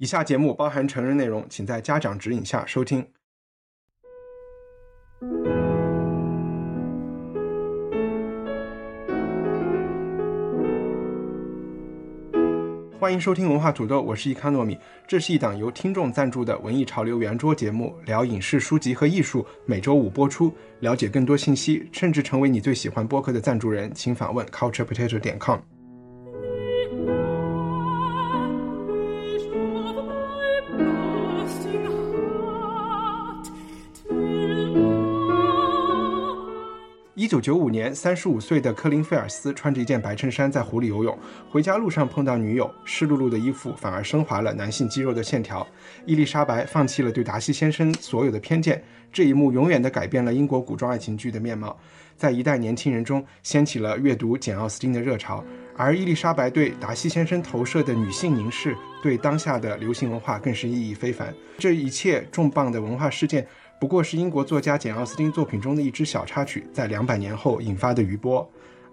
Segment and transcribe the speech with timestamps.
[0.00, 3.06] 以下节目包含成人内容，请在家长指引下收听。
[12.98, 14.78] 欢迎收听文化土豆，我是伊卡糯米。
[15.06, 19.44] 这是一档由听众赞助的文艺潮流圆桌节目，聊影视、书籍和艺术。
[19.66, 20.50] 每周五播出。
[20.78, 25.58] 了解更多信息，甚至成为你最喜欢播客的赞助人，请访问 culturepotato.com
[37.20, 41.18] 一九九五年，三十五岁的科林·菲尔斯穿着一件白衬衫在湖里游泳，
[41.50, 45.66] 回家路上碰到女友，湿漉漉的衣服反而升华了男性肌肉的线条。
[46.06, 48.82] 伊丽莎白放弃了对达西先生所有的偏见，
[49.12, 51.78] 这一幕永远地改变了英国古装爱情剧的面貌，
[52.16, 55.44] 在一代年轻人中掀起了阅读简·奥斯汀的热潮。
[55.76, 61.34] 而伊丽莎白对达西先生投射的女性凝视，对当下的流行文化更是意义非凡。
[61.58, 63.46] 这一切重磅的文化事件。
[63.80, 68.46] 不过是英国作家简·奥斯汀作品中的一支小插曲，在两百年后引发的余波。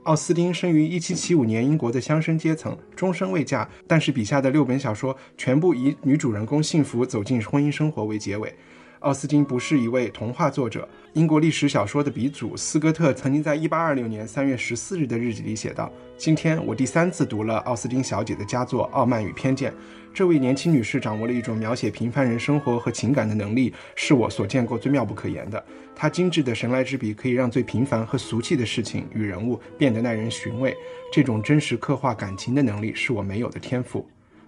[0.04, 8.56] 奥斯汀生于1775年英国的乡绅阶层，终身未嫁，但是笔下的六本小说全部以女主人公幸福走进婚姻生活为结尾。
[9.02, 19.72] 奥斯汀不是一位童话作者，英国历史小说的鼻祖斯科特曾经在1826年3月14日的日记里写道：“今天我第三次读了奥斯汀小姐的佳作《傲慢与偏见》。”
[20.18, 25.64] 这位年轻女士掌握了一种描写平凡人生活和情感的能力，是我所见过最妙不可言的。
[25.96, 30.76] 她精致的神来之笔可以让最平凡和俗气的事情与人物变得耐人寻味。
[31.14, 34.00] 这种真实刻画感情的能力是我没有的天赋。《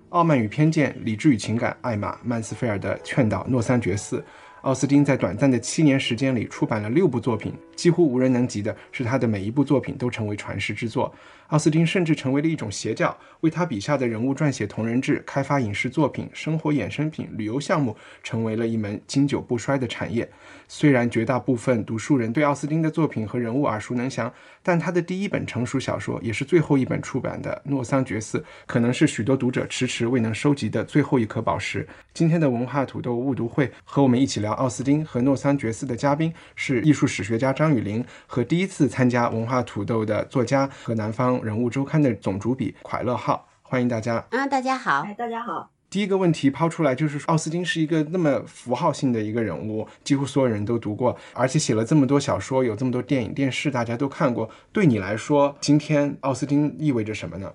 [0.09, 4.25] 傲慢与偏见》《理智与情感》艾玛·曼斯菲尔的劝导诺桑觉寺。
[4.63, 11.13] 奥斯汀在短暂的七年时间里出版了六部作品，几乎无人能及的是他的每一部作品都成为传世之作。
[11.49, 20.29] 奥斯汀甚至成为了一种邪教，为他笔下的人物撰写同人志、开发影视作品、生活衍生品、旅游项目，成为了一门经久不衰的产业。
[20.67, 28.37] 虽然绝大部分读书人对奥斯汀的作品和人物耳熟能详，但他的第一本成熟小说，也是最后一本出版的《诺桑觉寺》，
[28.67, 31.87] 可能是许多读者迟迟未能收集的最后一颗宝石。
[32.13, 41.38] 今天的文化土豆误读会，和我们一起聊奥斯汀和诺桑觉寺的嘉宾是艺术史学家张雨林和第一次参加文化土豆的作家和南方。
[41.43, 44.47] 人物周刊的总主笔快乐号，欢迎大家啊！
[44.47, 45.69] 大家好，大家好。
[45.89, 54.49] 第一个问题抛出来就是，奥斯汀是一个那么符号性的一个人物，几乎所有人都读过，而且写了这么多小说，有这么多电影、电视，大家都看过。
[54.71, 57.53] 对你来说，今天奥斯汀意味着什么呢？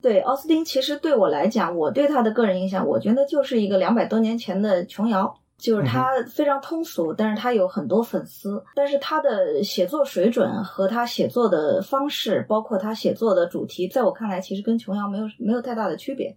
[0.00, 5.40] 对奥斯汀，其实对我来讲，我对他的个人印象，我觉得就是一个两百多年前的琼瑶。
[5.58, 8.62] 就是他非常通俗，但是他有很多粉丝。
[8.74, 16.36] 但是他的写作水准和他写作的方式，包括他写作的主题，在我看来，其实跟琼瑶没有没有太大的区别。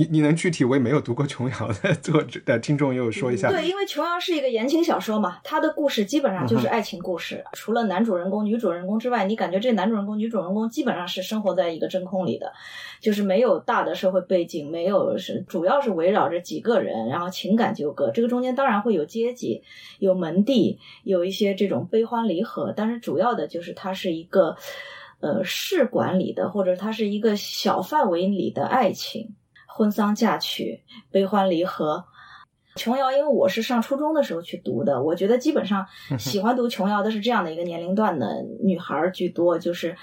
[0.00, 3.50] 你你能具体为没有读过琼瑶的 作者的听众又说一下？
[3.50, 12.50] 对，因为琼瑶是一个言情小说嘛，它的故事基本上就是爱情故事，除了男主人公、女主人公之外，你感觉这男主人公、女主人公基本上是生活在一个真空里的，
[12.98, 19.62] 就是没有大的社会背景，没有是主要是围绕着几个人，然后情感纠葛，这个中间当然会有阶级、
[19.98, 24.56] 有门第、有一些这种悲欢离合，但是主要的就是它是一个
[25.20, 29.34] 呃市管理的，或者它是一个小范围里的爱情。
[29.74, 32.04] 婚丧嫁娶、悲欢离合，
[32.76, 35.86] 琼瑶，因为我是上初中的时候去读的，我觉得基本上
[36.18, 39.96] 喜欢读琼瑶的是这样的一个年龄段的女孩居多，就是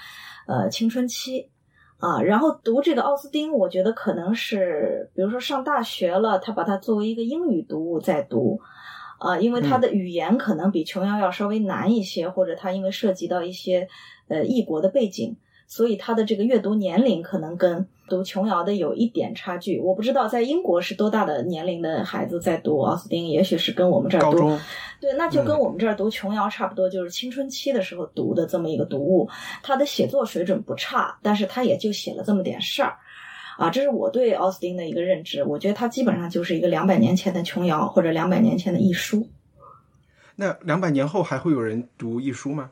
[0.46, 1.50] 呃青春期
[1.98, 2.20] 啊。
[2.22, 8.60] 然后读这个奥斯汀，我觉得可能是比如说上大学了，他把它作为一个英语读物在读
[9.18, 13.88] 啊，因为他的语言可能比琼瑶要稍微难一些，或者他因为涉及到一些
[14.28, 15.36] 呃异国的背景。
[15.70, 19.78] 所以他的这个阅读年龄可能跟读琼瑶的有一点差距。
[19.78, 24.58] 我不知道在英国是多大的年龄的孩子在读奥斯汀，也许是跟我们这儿读，
[25.00, 29.28] 对，那就跟我们这儿读琼瑶差不多，就是青春期的时候读的这么一个读物。
[29.62, 32.96] 他的写作水准不差，但是他也就写了这么点事儿，
[33.58, 35.44] 啊，这是我对奥斯汀的一个认知。
[35.44, 39.28] 我觉得他基本上就是一个两百年前的琼瑶，或者两百年前的一书。
[40.36, 42.70] 那两百年后还会有人读一书吗？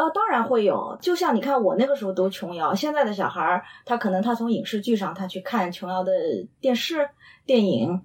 [0.00, 0.96] 呃，当然会有。
[1.02, 6.12] 就像你看，我那个时候读琼瑶，现在的小孩儿，他可能他从影视剧上他去看琼瑶的
[6.58, 7.10] 电视、
[7.44, 8.00] 电影，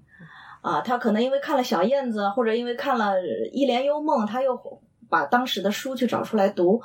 [0.60, 3.14] 啊，他可能因为看了小燕子，或者因为看了
[3.52, 4.60] 《一帘幽梦》，他又
[5.10, 6.82] 把当时的书去找出来读。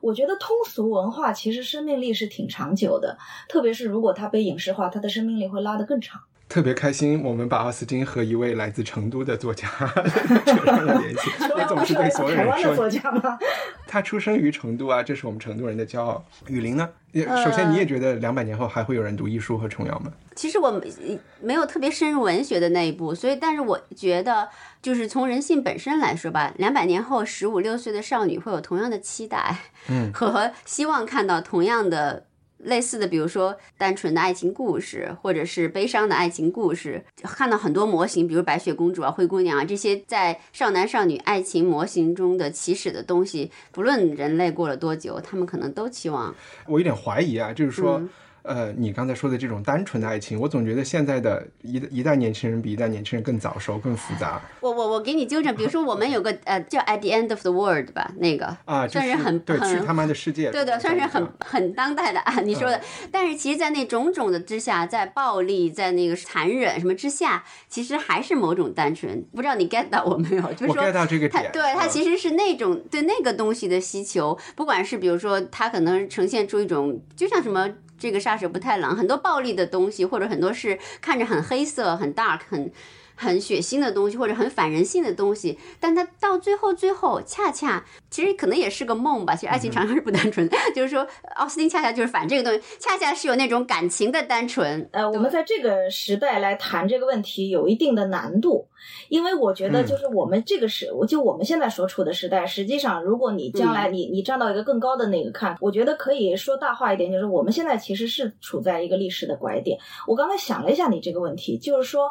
[0.00, 3.18] 我觉得通俗文化其实生命力是挺长久的，
[3.48, 6.22] 特别是如果它被影视化，它的生命力会拉得更长。
[6.52, 9.66] 特别开心，我们把奥斯汀和一位来自成都的作家
[10.44, 11.30] 扯上了联系。
[11.56, 13.38] 我总是对所有台湾的人说，作家吗？
[13.86, 16.22] 他出生于成都啊，这是我们成都人的骄傲。
[16.48, 16.86] 雨林呢？
[17.12, 20.12] 也首先，你也觉得两百年后还会有人读艺术和琼瑶吗？
[20.36, 24.46] 其实我没没有特别深入文学的那一步，所以，但是我觉得，
[24.82, 29.56] 就是从人性本身来说吧，两百年后十五六岁的少女会有同样的期待，
[29.88, 32.26] 嗯，和希望看到同样的。
[32.62, 46.34] 类似的，比如说单纯的爱情故事，或者是悲伤的爱情故事，看到很多模型，比如白雪公主啊、灰姑娘啊这些在少男少女爱情模型中的起始的东西，不论人类过了多久，他们可能都期望。
[46.66, 47.98] 我有点怀疑啊，就是说。
[47.98, 48.08] 嗯
[48.42, 62.76] 呃，你刚才说的这种单纯的爱情，我总觉得现在的一一代年轻人比一代年轻人更早熟、更复杂我我我给你纠正，比如说我们有个呃叫 At the End of the World 吧，那个啊，就算是很对很去他妈的世界，对对，算是很很当代的啊，你说的。
[62.76, 69.22] 嗯但是其实，在那种种的之下，在暴力，在那个残忍什么之下，其实还是某种单纯。
[69.34, 70.52] 不知道你 get 到我没有？
[70.54, 77.68] 就是 get 到这个对它嗯其实是那种对那个东西的需求，不管是比如说他可能呈现出一种，就像什么
[78.02, 82.68] 这个杀手不太冷，很多暴力的东西，或者很多是看着很黑色、很大、很。
[83.14, 89.34] 很血腥的东西，或者很反人性的东西，但它到最后，最后恰恰其实可能也是个梦吧。
[89.34, 91.06] 其实爱情常常是不单纯的， 就是说
[91.36, 94.88] 奥斯汀恰恰就是反这个东西，恰恰是有那种感情的单纯。
[94.92, 98.68] 呃，我们在这个时代来谈这个问题有一定的难度，
[99.08, 109.78] 因为我觉得嗯就是我们这个时，我就我们现在所处的时代，实际上如果你将来你你站到一个更高的那个看，我觉得可以说大话一点，就是我们现在其实是处在一个历史的拐点。
[110.06, 112.10] 我刚才想了一下你这个问题，就是说，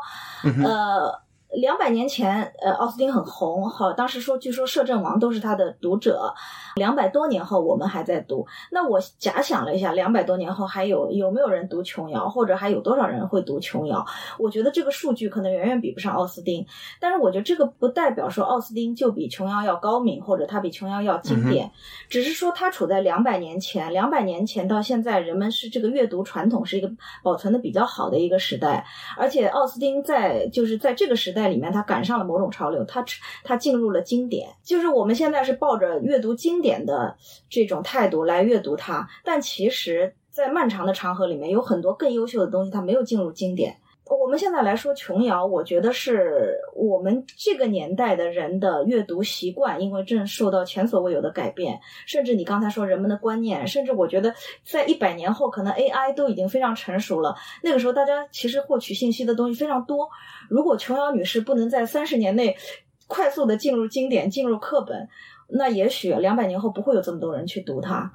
[0.63, 0.90] 呃。
[0.91, 1.11] uh,
[1.51, 6.33] 两百年前，呃，奥斯汀很红，好，当时说，据说摄政王都是他的读者。
[6.75, 8.47] 两百多年后，我们还在读。
[8.71, 14.05] 那我假想了一下，两百多年后还有有没有人读琼瑶，或者还有多少人会读琼瑶？
[14.39, 16.65] 我觉得这个数据可能远远比不上奥斯汀，
[17.01, 21.69] 但是我觉得这个不代表说奥斯汀就比琼瑶要高明，或者他比琼瑶要经典，
[22.07, 26.89] 只是说他处在两百年前，两百年前到现在，人们是这个阅读传统是一个
[27.21, 28.85] 保存的比较好的一个时代，
[29.17, 33.03] 而且奥斯汀在就是在这个时代在里面，它赶上了某种潮流，它
[33.43, 37.17] 它进入了经典，就是我们现在是抱着阅读经典的
[37.49, 43.77] 这种态度来阅读它，但其实，在漫长的长河里面，有很多更优秀的东西，它没有进入经典。
[44.17, 54.35] 我们现在来说琼瑶，我觉得是我们这个年代的人的阅读习惯，因为正受到前所未有的改变，甚至你刚才说人们的观念，甚至我觉得
[54.65, 57.35] 在一百年后，可能 AI 都已经非常成熟了。
[57.63, 60.09] 那个时候，大家其实获取信息的东西非常多。
[60.49, 62.57] 如果琼瑶女士不能在三十年内
[63.07, 65.07] 快速的进入经典、进入课本，
[65.47, 68.11] 那也许两百年后不会有这么多人去读它。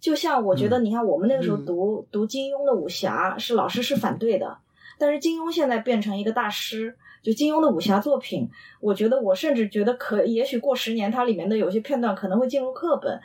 [0.00, 4.58] 就像我觉得，你看我们那个时候读、读金庸的武侠，是老师是反对的。
[4.98, 8.48] 但是金庸现在变成一个大师，就金庸的武侠作品，
[8.80, 13.20] 我觉得我甚至觉得可，也许过十年，它里面的有些片段可能会进入课本，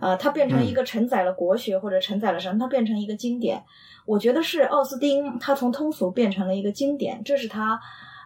[0.00, 3.62] 啊、它变成一个承载了国学或者承载了什么，它变成一个经典。
[4.04, 7.80] 我觉得是奥斯汀，他从通俗变成了一个经典，这是他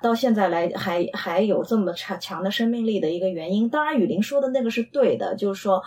[0.06, 3.68] 到现在来还还有这么强强的生命力的一个原因。
[3.68, 5.82] 当然，雨林说的那个是对的，就是说。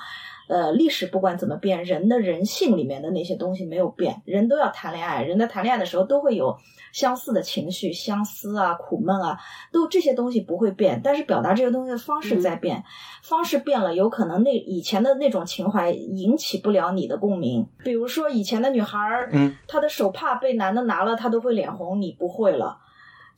[0.50, 6.58] 呃，历史不管怎么变，人的人性里面的那些东西没有变，人都要谈恋爱，人在谈恋爱的时候都会有
[6.92, 9.38] 相似的情绪，相思啊、苦闷啊，
[9.72, 12.84] 都这些东西不会变，但是表达这些东西的方式在变，
[13.22, 17.68] 方式变了，有可能那以前的那种情怀引起不了你的共鸣。
[17.84, 22.80] 比如说以前的女孩儿，嗯，她的手帕被男的拿了，她都会脸红，你不会了。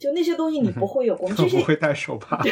[0.01, 2.41] 就那些东西你不会有共鸣，这些 不会带手帕。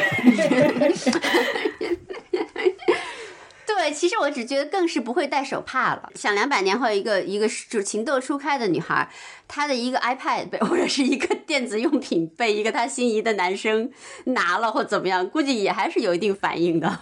[3.66, 6.10] 对，其实我只觉得更是不会戴手帕了。
[6.14, 9.08] 想两百年后一个一个就是情窦初开的女孩，
[9.48, 13.90] 她的一个 iPad 被 或者是一个电子用品被一个她心仪的男生
[14.26, 17.00] 拿了或怎么样，估计也还是有一定反应的。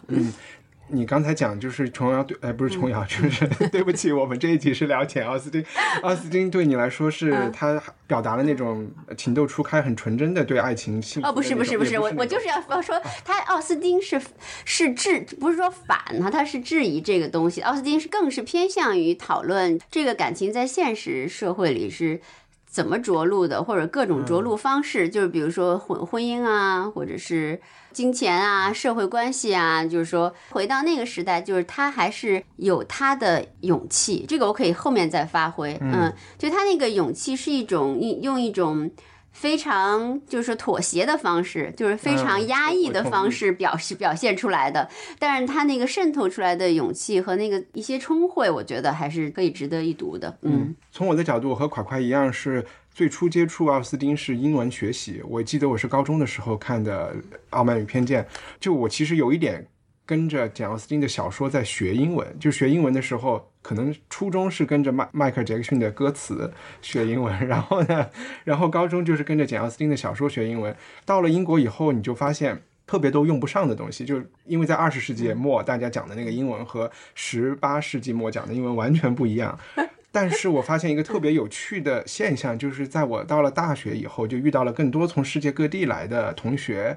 [0.90, 5.64] 你刚才讲就是琼瑶对，哎，不是琼瑶，就是 对不起，我们这一集是聊简奥斯汀。
[6.02, 14.20] 奥斯汀对你来说是嗯他表达了那种情窦初开、很纯真的对爱情性哦，不是不是不是，我我就是要要说，他奥斯汀是
[14.64, 17.60] 是质，不是说反他，他是质疑这个东西。
[17.60, 22.20] 奥斯汀是更是偏向于讨论这个感情在现实社会里是
[22.66, 27.60] 怎么着陆的，或者各种着陆方式，就是比如说婚婚姻啊，或者是
[27.98, 35.76] 金钱啊、社会关系啊，就是说回到那个时代，就是他还是有他的勇气，这个我可以后面再发挥。
[35.80, 38.88] 嗯，就他那个勇气是一种用用一种。
[39.30, 44.88] 非常就是妥协的方式，就是非常压抑的方式表示表现出来的。
[45.16, 50.36] 但是他那个渗透出来的勇气和那个一些聪慧，我觉得还是可以值得一读的。
[50.42, 52.66] 嗯，从我的角度，和垮垮一样，是
[52.98, 55.22] 最初接触奥斯丁是英文学习。
[55.24, 57.14] 我记得我是高中的时候看的
[57.50, 58.24] 《傲慢与偏见》，
[58.58, 59.64] 就我其实有一点。
[60.04, 66.50] 跟着简奥斯汀的小说在学英文，就学英文的时候，可能初中是跟着迈迈克尔杰克逊的歌词
[66.80, 68.10] 学英文，然后呢，
[68.42, 70.74] 然后高中就是跟着简奥斯汀的小说学英文。
[71.04, 79.56] 到了英国以后，你就发现特别多用不上的东西，就因为在二十世纪末大家讲的那个英文和十八世纪末讲的英文完全不一样。
[80.10, 86.96] 但是我发现一个特别有趣的现象，就是在我到了大学以后，就遇到了更多从世界各地来的同学，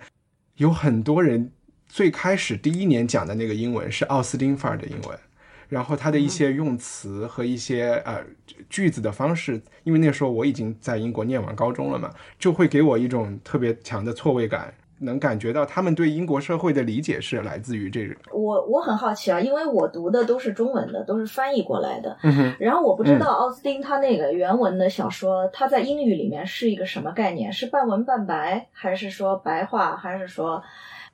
[0.56, 1.52] 有很多人。
[1.94, 5.20] 最开始第一年讲的那个英文是奥斯汀范儿的英文，
[5.68, 8.24] 然后他的一些用词和一些呃
[8.70, 18.16] 句子的方式，因为那时候我已经在英国念完高中了嘛，就会给我一种特别强的错位感，能感觉到他们对英国社会的理解是来自于这个。
[18.32, 27.52] 我我很好奇啊，因为我读的都是中文的，都是翻译过来的，嗯，然后我不知道奥斯汀他那个原文的小说，他在英语里面是一个什么概念？
[27.52, 30.64] 是半文半白，还是说白话，还是说？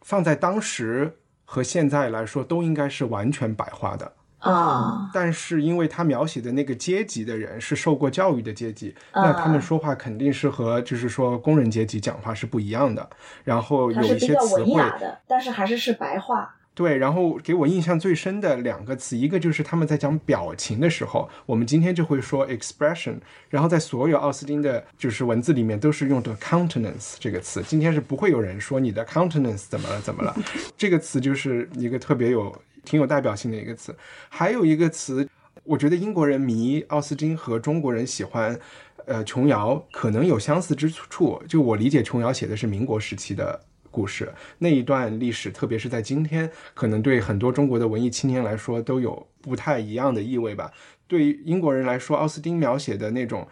[0.01, 4.11] 放在当时和现在来说，都应该是完全白话的
[4.51, 5.09] 啊。
[5.13, 13.09] 但是，因为他描写的那个阶级的人是受过教育的阶级，那他们说话肯定是和就是说工人阶级讲话是不一样的。
[13.43, 14.81] 然后有一些词汇，
[15.27, 16.53] 但是还是是白话。
[16.73, 23.15] 对，然后给我印象最深的两个词，一个就是他们在讲表情的时候，我们今天就会说 expression，
[23.49, 27.63] 然后在所有奥斯汀的就是文字里面都是用的 countenance 这个词。
[27.63, 30.37] 今天是不会有人说你的 countenance 怎么了怎么了，
[30.77, 32.55] 这个词就是一个特别有
[32.87, 33.93] 挺有代表性的一个词。
[34.29, 35.27] 还有一个词，
[35.63, 38.57] 我觉得英国人迷奥斯汀和中国人喜欢
[39.05, 43.61] 呃琼瑶可能有相似之处，就我理解琼瑶写的是民国时期的。
[43.89, 50.71] 故事那一段历史，特别是在今天，可能对很多中国的文艺青年来说都有不太一样的意味吧。
[51.07, 53.47] 对于英国人来说，奥斯汀描写的那种，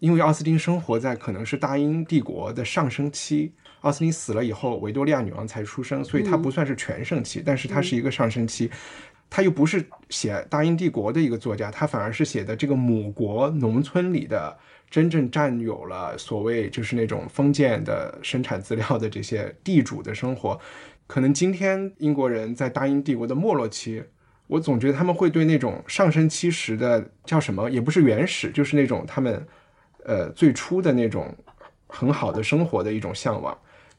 [0.00, 3.52] 因为奥斯汀生活在可能是大英帝国的上升期，
[3.84, 8.70] 奥斯汀死了以后，维多利亚女王才出生，所以她不算是全盛期，但是她是一个上升期。
[9.30, 14.56] 她又不是写大英帝国的一个作家，她反而是写的这个母国农村里的。
[14.90, 20.60] 真正占有了所谓就是那种封建的生产资料的这些地主的生活，
[21.08, 24.04] 可能今天英国人在大英帝国的没落期，
[24.46, 29.44] 我总觉得他们会对那种上升期时的叫什么，也不是原始，就是那种他们，
[30.04, 31.34] 呃，最初的那种
[31.88, 33.56] 很好的生活的一种向往。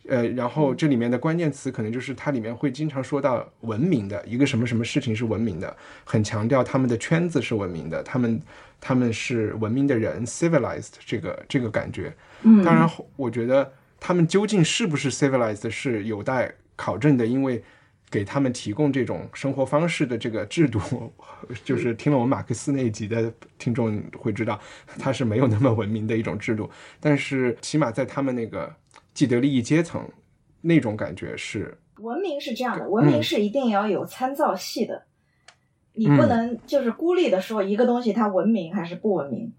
[0.08, 8.40] 呃，然后这里面的关键词可能就是它里面会经常说到文明的一个什么什么事情是文明的，很强调他们的圈子是文明的，他们
[8.80, 12.14] 他们是文明的人，civilized 这个这个感觉。
[12.44, 17.64] 嗯，当然，我觉得他们究竟是不是 civilized 是有待考证的，因为
[18.12, 20.80] 给他们提供这种生活方式的这个制度，
[21.66, 24.60] 就是听了我们马克思那一集的听众会知道，
[25.00, 26.70] 它是没有那么文明的一种制度。
[27.00, 28.72] 但是起码在他们那个。
[29.16, 30.08] 既得利益阶层
[30.62, 35.06] 那种感觉是文明是这样的，文明是一定要有参照系的，
[35.94, 39.54] 你不能就是孤立的说一个东西它文明还是不文明，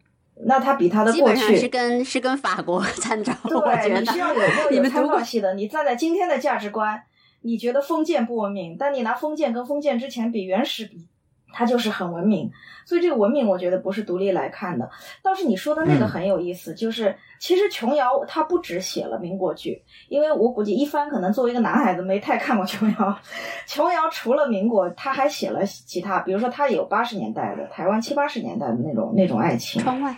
[0.45, 5.55] 那它比它的过去是跟是跟法国参照， 对，你需要有有参照系的。
[5.55, 7.03] 你站在今天的价值观，
[7.41, 11.09] 你觉得封建不文明，但你拿封建跟封建之前比原始比。
[11.53, 12.51] 它就是很文明，
[12.85, 14.91] 所以这个文明我觉得不是独立来看的。
[15.23, 23.19] 倒是你说的那个很有意思，就是其实琼瑶她不只写了民国剧，因为我估计一帆可能作为一个男孩子没太看过琼瑶。
[23.67, 29.83] 琼瑶除了民国，他还写了其他，比如说他有八十年代的台湾七八十年代的那种那种爱情。
[29.83, 30.15] 窗外。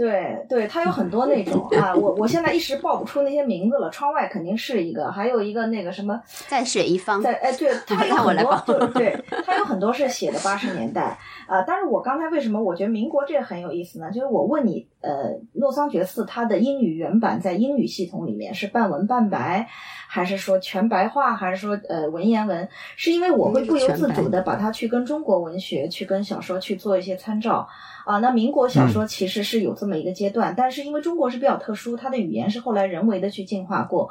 [0.00, 3.90] 对对，它有很多那种 啊，我我现在一时报不出那些名字了。
[3.90, 11.18] 窗外肯定是一个，还有一个那个什么，在水一方，在哎，对， 它有很多，就对，它有很多是写的八十年代
[11.50, 11.64] 啊。
[11.66, 14.10] 但是我刚才为什么我觉得民国这个很有意思呢？
[14.12, 19.68] 就是我问你，呃，诺桑觉寺它的英语原版在英语系统里面是半文半白，
[20.08, 22.68] 还是说全白话，还是说呃文言文？
[22.96, 27.68] 是因为我会不由自主的把它去跟中国文学、去跟小说去做一些参照。
[28.06, 34.08] 啊，那民国小说其实是有这么一个阶段，但是因为中国是比较特殊，它的语言是后来人为的去进化过。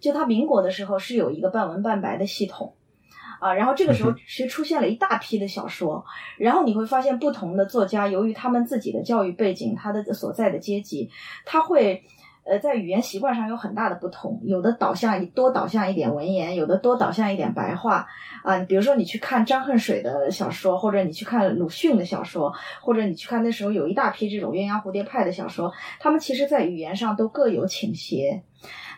[0.00, 2.72] 就它民国的时候是有一个半文半白的系统，
[3.40, 6.04] 啊，然后这个时候其实出现了一大批的小说，
[6.38, 11.10] 然后你会发现不同的作家，由于他们自己的教育背景，他的所在的阶级，
[11.44, 12.02] 他会。
[12.48, 18.06] 呃，在语言习惯上有很大的不同，有的导向多导向一点文言，有的多导向一点白话
[18.44, 18.60] 啊。
[18.60, 28.44] 比如说，你去看张恨水的小说，或者你去看鲁迅的小说，或者你去看那时候有一大批这种鸳鸯蝴蝶派的小说，他们其实在语言上都各有倾斜。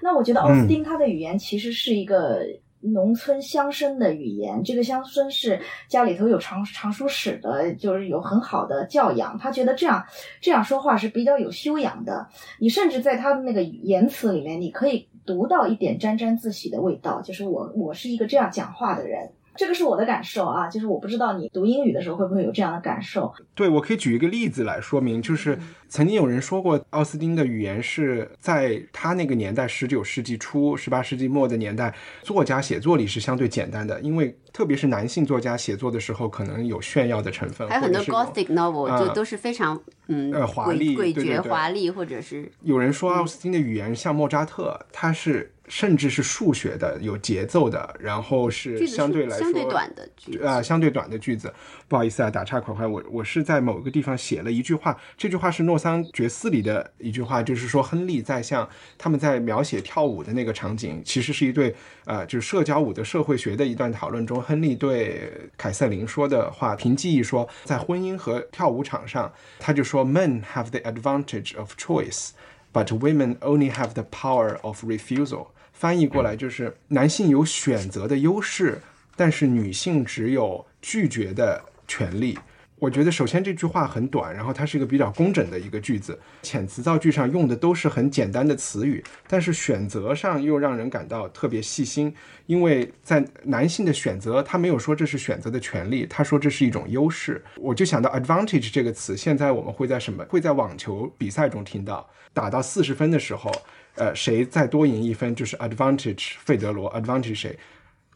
[0.02, 2.42] 那我觉得奥斯汀他的语言其实是一个。
[2.80, 9.36] 农村乡绅的语言，这个乡绅是家里头有藏藏书史的，就是有很好的教养。
[9.38, 10.04] 他觉得这样
[10.40, 12.28] 这样说话是比较有修养的。
[12.58, 19.30] 你甚至在他的那个言辞里面，你可以读到一点沾沾自喜的味道，就是我我是一个这样讲话的人。
[19.58, 23.34] 这个是我的感受啊，就是我不知道你读英语的时候会不会有这样的感受。
[23.56, 45.52] 对，我可以举一个例子来说明，就是曾经有人说过，奥斯汀的语言是在他那个年代，十九世纪初、十八世纪末的年代，作家写作里是相对简单的，因为特别是男性作家写作的时候，可能有炫耀的成分，还有很多 Gothic novel 就都是非常嗯呃华丽、诡谲、华丽，或者是有人说奥斯汀的语言像莫扎特，他是。
[45.68, 51.52] 甚至是数学的，有节奏的，然后是相对来说相对短的句啊，相对短的句子。
[51.86, 72.30] 不好意思啊，打岔，快快，我我是在某个地方写了一句话，这句话是诺桑觉斯里的一句话，就是说亨利在向他们在描写跳舞的那个场景，其实是一对呃，就是社交舞的社会学的一段讨论中，亨利对凯瑟琳说的话，凭记忆说，在婚姻和跳舞场上，他就说，Men have the advantage of choice,
[72.72, 75.48] but women only have the power of refusal。
[75.78, 78.80] 翻译过来就是男性有选择的优势，
[79.14, 82.36] 但是女性只有拒绝的权利。
[82.80, 92.12] 我觉得首先这句话很短，然后它是一个比较工整的一个句子，遣词造句上用的都是很简单的词语，但是选择上又让人感到特别细心，
[92.46, 97.40] 因为在男性的选择，他没有说这是选择的权利，他说这是一种优势。
[97.56, 100.24] 我就想到 advantage 这个词，现在我们会在什么？
[100.24, 103.52] 会在网球比赛中听到，打到四十分的时候。
[103.98, 107.58] 呃，谁再多赢一分就是 advantage 费德罗 advantage 谁？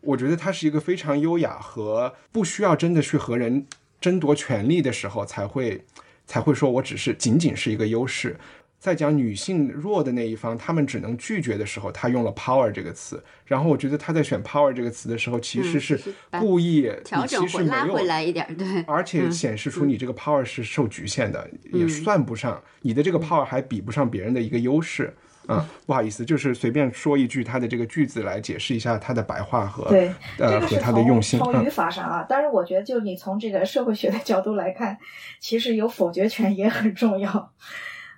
[0.01, 3.67] 我觉得他是一个非常优雅和不需要真的去和人
[4.01, 5.85] 争夺权力的时候才会
[6.27, 8.37] 才会说，我只是仅仅是一个优势。
[8.79, 13.23] 在讲女性弱的那一方，他们只能拒绝的时候，他用了 power 这个词。
[13.45, 15.97] 然后我觉得他在选 power 这个词的时候，其实是
[16.41, 25.15] 故意调整回拉回来一点，对，而且显示出你这个 power 是受局限的，也算不上你的这个 power 还比不上别人的一个优势。
[25.49, 31.39] 嗯，不好意思，就是随便说一句他的这个句子来解释一下他的白话和对，呃和他的用心。
[31.39, 34.99] 从语法上啊，但是我觉得，就你从这个社会学的角度来看，
[35.41, 37.51] 其实有否决权也很重要。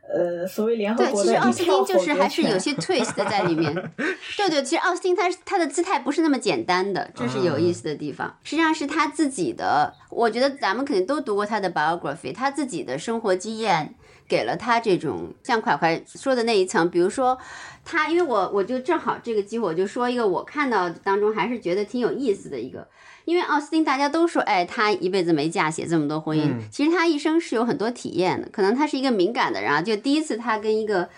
[0.06, 3.74] 呃，所谓联合国的对，其实奥斯汀就是还是有些 twist 在里面。
[4.36, 8.36] 对对，其实奥斯汀他他的姿态不是那么简单的，这是有意思的地方。
[8.42, 13.94] 实际上是他自己的，我觉得咱们肯定都读过他的 biography，他自己的生活经验。
[14.26, 17.38] 给了他这种像快快说的那一层，比如说
[17.84, 22.88] 他，因为我我就正好这个机会，我就说一个我看到当中还是觉得挺有意思的一个，
[23.26, 31.08] 因为奥斯汀大家都说，哎，他一辈子没嫁，写这么多婚姻，其实他一生是有很多体验的，可能他是一个敏感的人啊，就第一次他跟一个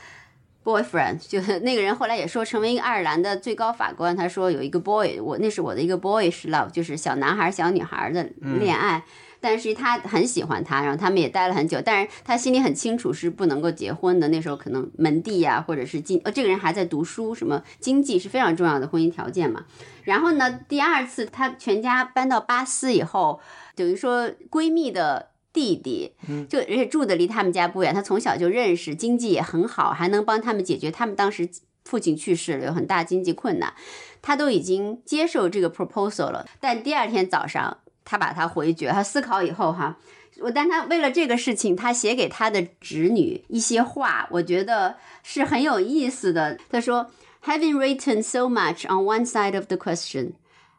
[0.64, 9.05] boyfriend，就是那个人后来也说成为一个爱尔兰的最高法官，他说有一个 boy，我那是我的一个 boyish love，就是小男孩小女孩的恋爱。
[9.49, 14.27] 但是他很喜欢他，然后他们也待了很久，但是他心里很清楚是不能够结婚的。
[14.27, 19.65] 那时候可能门第呀，或者是经呃，这个人还在读书，什么经济是非常重要的婚姻条件嘛。
[20.03, 23.39] 然后呢，第二次他全家搬到巴斯以后，
[23.77, 26.15] 等于说闺蜜的弟弟，
[26.49, 31.49] 就而且住的离他们家不远，他从小就认识，经济也很好，还能帮他们解决他们当时
[31.85, 33.73] 父亲去世了，有很大经济困难，
[34.21, 36.45] 他都已经接受这个 proposal 了。
[36.59, 37.79] 但第二天早上。
[38.06, 39.98] 他把他回绝，他思考以后哈，
[40.40, 46.58] 我但他为了这个事情，他写给他的侄女一些话，我觉得是很有意思的。
[46.70, 47.12] 他说：“
[47.46, 50.34] Having written so much on one side of the question,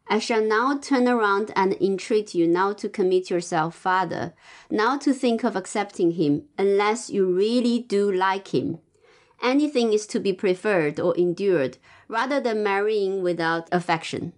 [0.05, 4.33] I shall now turn around and entreat you now to commit yourself father,
[4.69, 8.79] now to think of accepting him, unless you really do like him.
[9.41, 14.33] Anything is to be preferred or endured, rather than marrying without affection.”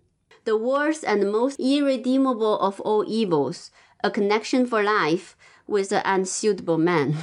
[0.45, 3.67] The worst and most irredeemable of all evils,
[4.01, 5.35] a connection for life
[5.67, 7.13] with an unsuitable man。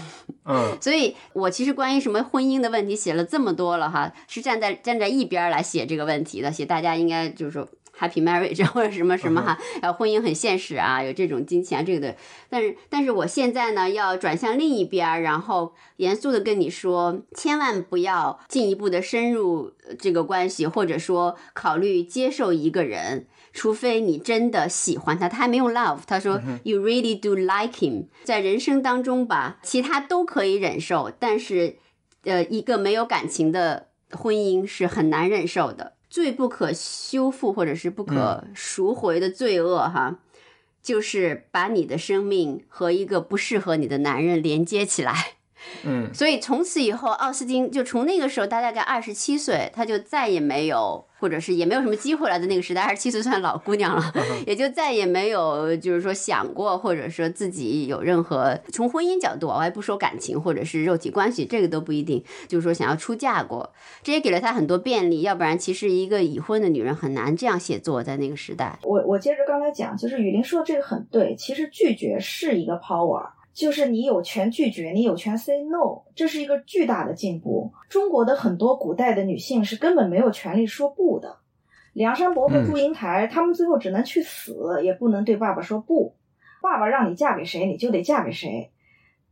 [0.44, 7.66] 嗯，所以我其实关于什么婚姻的问题写了这么多了哈，是站在站在一边来写这个问题的，写大家应该就是说
[7.98, 12.16] happy marriage 或者什么什么哈，然后婚姻很现实啊，有这种金钱啊这个的。
[12.48, 23.26] 但是但是我现在呢，要转向另一边，然后严肃的跟你说，千万不要进一步的深入这个关系，或者说考虑接受一个人。
[23.52, 26.00] 除非你真的喜欢他，他还没有 love。
[26.06, 28.08] 他说，You really do like him。
[28.22, 31.78] 在人生当中吧，其他都可以忍受，但是，
[32.24, 35.94] 呃，一个没有感情的婚姻是很难忍受的。
[36.16, 40.18] 最不可修复或者是不可赎回的罪恶，哈，
[40.82, 45.35] 就是把你的生命和一个不适合你的男人连接起来。
[45.84, 52.38] 嗯，所以从此以后，奥斯汀就从那个时候，他大概二十七岁，他就再也没有，或者是也没有什么机会了。
[52.38, 54.12] 在那个时代，二十七岁算老姑娘了，
[54.46, 65.20] 也就再也没有，就是说想过，或者说自己有任何从婚姻角度，我还不说感情或者是肉体关系，这个都不一定，就是说想要出嫁过，这也给了他很多便利。
[65.20, 68.78] 要不然，其实一个已婚的女人很难这样写作，在那个时代。
[68.82, 73.35] 我我接着刚才讲，就是雨林说的这个很对，其实拒绝是一个 power。
[73.56, 77.72] 就是你有权拒绝，你有权 say no，这是一个巨大的进步。
[77.88, 81.38] 中国的很多古代的女性是根本没有权利说不的。
[81.94, 86.14] 梁山伯和祝英台，他们最后只能去死，也不能对爸爸说不。
[86.60, 88.72] 爸爸让你嫁给谁，你就得嫁给谁。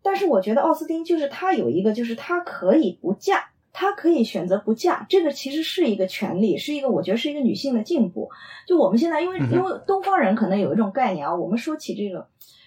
[0.02, 8.30] 但是我觉得奥斯汀就是他有一个，就是他可以不嫁，他可以选择不嫁，这个其实是一个权利，是一个我觉得是一个女性的进步。
[8.66, 12.26] 就我们现在，因为因为东方人可能有一种概念啊，我们说起这个。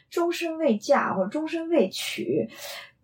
[0.10, 2.50] 终身未嫁或者终身未娶，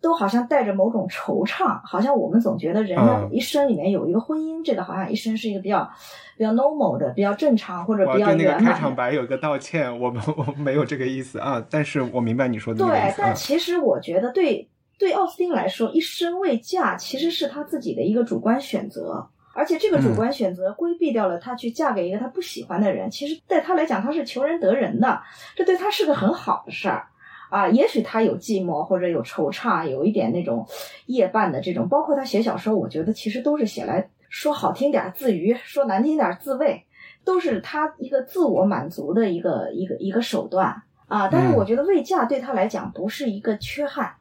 [0.00, 5.90] 都好像带着某种惆怅，好像我们总觉得人的一生里面有一个婚姻，这个好像一生是一个比较
[6.36, 8.36] 比较 normal 的、比较正常或者比较圆满。
[8.36, 19.28] 对那个开场白有个道歉，我们我没有这个意思啊，但是我明白你说的对，但其实我觉得对对奥斯汀来说，一生未嫁其实是他自己的一个主观选择。
[19.54, 25.22] 而且这个主观选择规避掉了她去嫁给一个她不喜欢的人，其实对她来讲，她是求人得人的，
[25.54, 27.06] 这对她是个很好的事儿
[27.50, 27.68] 啊。
[27.68, 30.66] 也许他有寂寞或者有惆怅，有一点那种
[31.06, 36.84] 夜半的这种，包括他写小说，我觉得其实都是写来说好听点自娱，说难听点自慰，
[37.24, 41.28] 都是他一个自我满足的一个一个一个手段啊。
[41.28, 44.16] 但是我觉得未嫁对他来讲不是一个缺憾。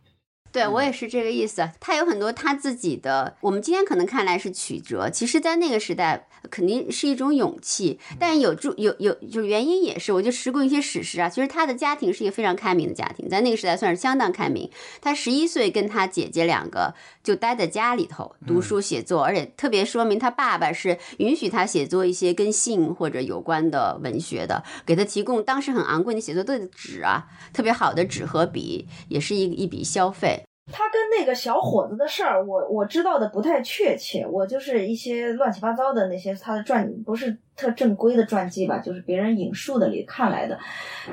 [0.54, 1.68] 对我也是这个意思。
[1.80, 8.00] 他有很多他自己的，我们今天可能看来是曲折，其实，在那个时代肯定是一种勇气。
[8.20, 11.28] 但有助有有就原因也是，我就识过一些史实啊。
[11.28, 14.70] 其实他的家庭是一个非常开明的家庭，在那个时代算是相当开明。
[15.02, 30.42] 他十一岁跟他姐姐两个就待在家里头读书写作，而且特别说明他爸爸是允许他写作一些跟性或者有关的文学的，给他提供当时很昂贵的写作的纸啊，特别好的纸和笔，也是一一笔消费。
[30.71, 40.58] 他跟那个小伙子的事儿，我我知道的不太确切，我就是一些乱七八糟的那些他的传，不是特正规的传记吧，就是别人引述的里看来的，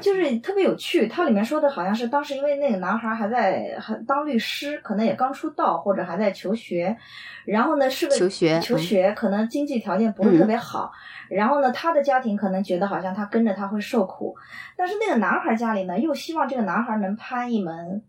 [0.01, 1.09] 就是特别有趣。
[1.09, 6.97] 它里面说的好像是当时因为那个男孩还在还当律师，可能也刚出道或者还在求学，
[7.45, 10.93] 然后呢是个求学求学，可能经济条件不是特别好，
[11.29, 14.37] 然后呢他的家庭可能觉得好像他跟着他会受苦，
[14.77, 18.05] 但是那个男孩家里呢又希望这个男孩能攀一门。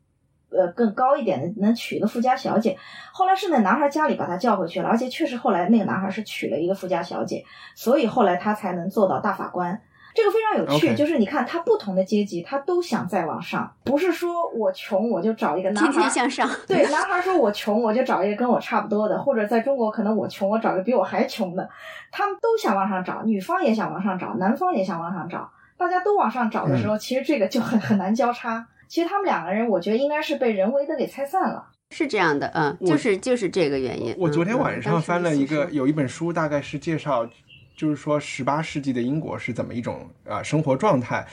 [0.52, 2.78] 呃，更高一点的能娶一个富家小姐，
[3.12, 7.44] 后来是那男孩家里把他叫回去了，而且确实后来那个男孩是娶了一个富家小姐，
[7.76, 9.82] 所以后来他才能做到大法官。
[10.14, 16.50] 这个非常有趣，就是你看他不同的阶级，他都想再往上，不是说我穷我就找一个男孩向上。
[16.68, 21.70] 对，男孩说我穷我就找一个跟我差不多的，或者在中国可能我穷我找一个比我还穷的，
[22.12, 28.68] 他们都想往上找，女方也想往上找，男方也想往上找，大家都往上找的时候，其实这个就很很难交叉。
[28.92, 34.14] 其实他们两个人，我觉得应该是被人为的给拆散了，是这样的，嗯，就是就是这个原因。
[34.18, 37.26] 我昨天晚上翻了一个，有一本书，大概是介绍，
[37.74, 41.26] 就是说十八世纪的英国是怎么一种啊生活状态。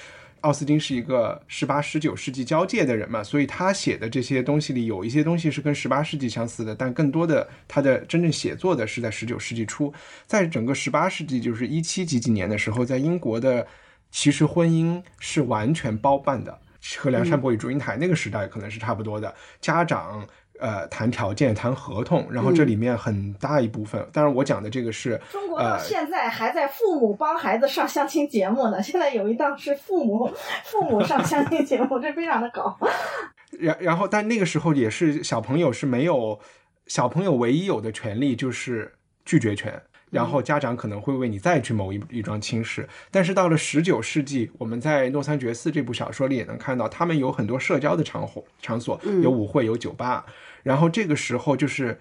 [0.42, 9.92] 奥斯汀是一个十八十九世纪交界的人嘛，所以他写的这些东西里有一些东西是跟十八世纪相似的，但更多的他的真正写作的是在十九世纪初，
[10.29, 13.66] 在整个十八世纪就是一七几几年的时候，在英国的
[14.12, 16.57] 其实婚姻是完全包办的。
[16.96, 20.27] 和梁山伯与祝英台那个时代可能是差不多的，家长
[20.59, 30.33] 呃谈条件谈合同，然后这里面很大一部分，当然我讲的这个是中国到现在还在父母帮孩子上相亲节目呢，现在有一档是父母
[30.64, 32.79] 父母上相亲节目， 这非常的搞。
[33.59, 36.38] 然然后但那个时候也是小朋友是没有
[36.87, 39.83] 小朋友唯一有的权利就是拒绝权。
[40.11, 50.27] 然后家长可能会为你再去谋一一桩亲事，但是到了十九世纪，我们在《诺桑觉寺》这部小说里也能看到，他们有很多社交的场所，场所有舞会，有酒吧。
[50.62, 52.01] 然后这个时候就是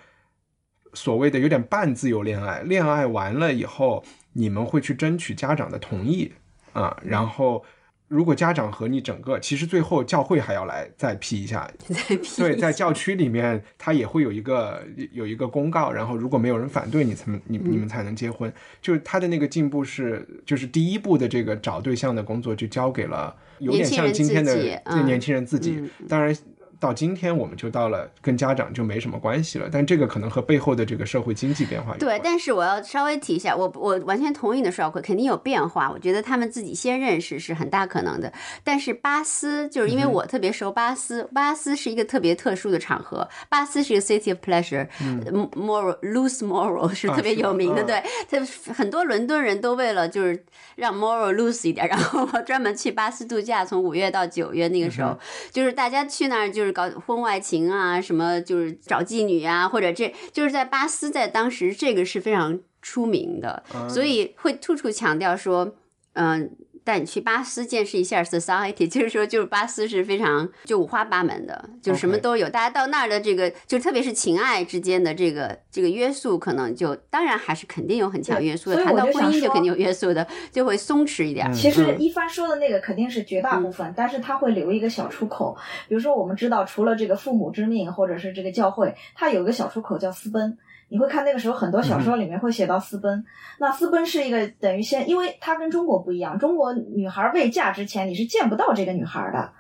[0.94, 6.34] 所谓的有点半自由恋爱，恋爱完了以后，你们会去争取家长的同意
[6.74, 7.66] 啊，然后。
[8.08, 18.52] 如果家长和你整个，其实最后教会还要来再批一下， 再批对，在教区里面，他也会有一个有一个公告，然后如果没有人反对你，才能你你们才能结婚。
[18.82, 25.84] 就是他的那个进步是，就是第一步的这个找对象的工作就交给了，有点像今天的这年轻人自己。
[26.08, 26.36] 当然。
[26.80, 31.96] 到今天，我们就到了跟家长就没什么关系了，但这个可能和背后的这个社会经济变化。
[31.98, 35.90] 对，但是我要稍微提一下，我我完全同意你的说，法肯定有变化。
[35.92, 38.32] 我觉得他们自己先认识是很大可能的。
[38.64, 43.28] 但是巴斯就是因为我特别熟巴斯，巴斯是一个特别特殊的场合。
[43.50, 47.84] 巴斯是一个 city of pleasure，moral loose moral 是特别有名的。
[47.84, 55.18] 对，他很多伦敦人都为了就是让 moral loose 一点，然后专门去巴斯度假，从五月到九月那个时候，
[55.52, 56.67] 就是大家去那儿就是。
[56.72, 65.76] 搞婚外情啊，什么就是找妓女啊，或者这就是在巴斯，在当时这个是非常出名的，所以会处处强调说，
[66.14, 66.56] 嗯。
[66.88, 72.48] 带你去巴斯见识一下 society， 就是说，就是巴斯是非常就五花八门的，就什么都有。
[72.48, 78.82] 大家到那儿的这个，就特别是情爱之间的这个这个约束，可能就当然还是肯定有很强约束的。
[78.86, 81.52] 谈到婚姻就肯定有约束的，就会松弛一点。
[81.52, 85.58] 其实一帆说的那个肯定是绝大部分，但是他会留一个小出口。
[85.90, 90.58] 比如说，我们知道除了这个父母之命，或者是这个教会，它有一个小出口叫私奔。
[90.90, 93.26] 你会看那个时候很多小说里面会写到私奔，
[93.60, 99.52] 那私奔是一个等于先，因为它跟中国不一样，中国女孩未嫁之前你是见不到这个女孩的，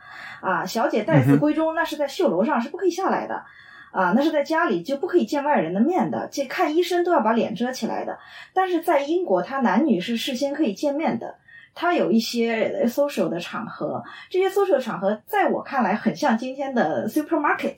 [0.42, 3.44] 啊，小姐待字闺中，那是在绣楼上是不可以下来的，
[3.92, 8.18] 啊，那是在家里就不可以见外人的面的，这看医生都要把脸遮起来的。
[8.54, 11.36] 但是在英国，他男女是事先可以见面的，
[11.76, 17.76] 他有一些 social 的场合，这些 social 场合在我看来很像今天的 supermarket。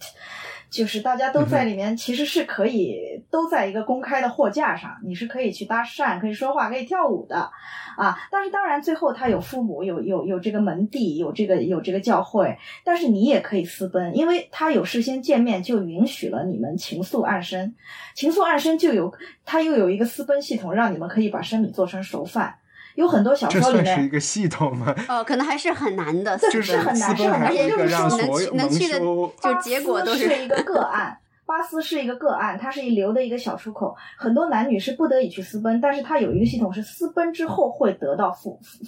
[0.70, 7.50] 就是大家都在里面，其实是可以都在一个公开的货架上，你是可以去搭讪、可以说话、可以跳舞的，
[7.98, 8.18] 啊！
[8.32, 17.74] 但是当然最后他有父母、有有有这个门第、有这个有这个教会，但是你也可以私奔，因为他有事先见面就允许了你们情愫暗生，
[18.14, 19.12] 情愫暗生就有
[19.46, 22.56] 他又有一个私奔系统，让你们可以把生米做成熟饭。
[23.00, 24.94] 有很多小说里面，这算是一个系统吗？
[25.08, 27.56] 哦，可能还是很难的，是很难，是很难。
[27.56, 31.18] 也就是说，能能去的，就结果都是一个个案。
[31.46, 33.96] 巴斯是一个个案，它是一留的一个小出口。
[34.18, 38.86] 很多男女是不得已去私奔，但是它有一个系统是私奔之后会得到父父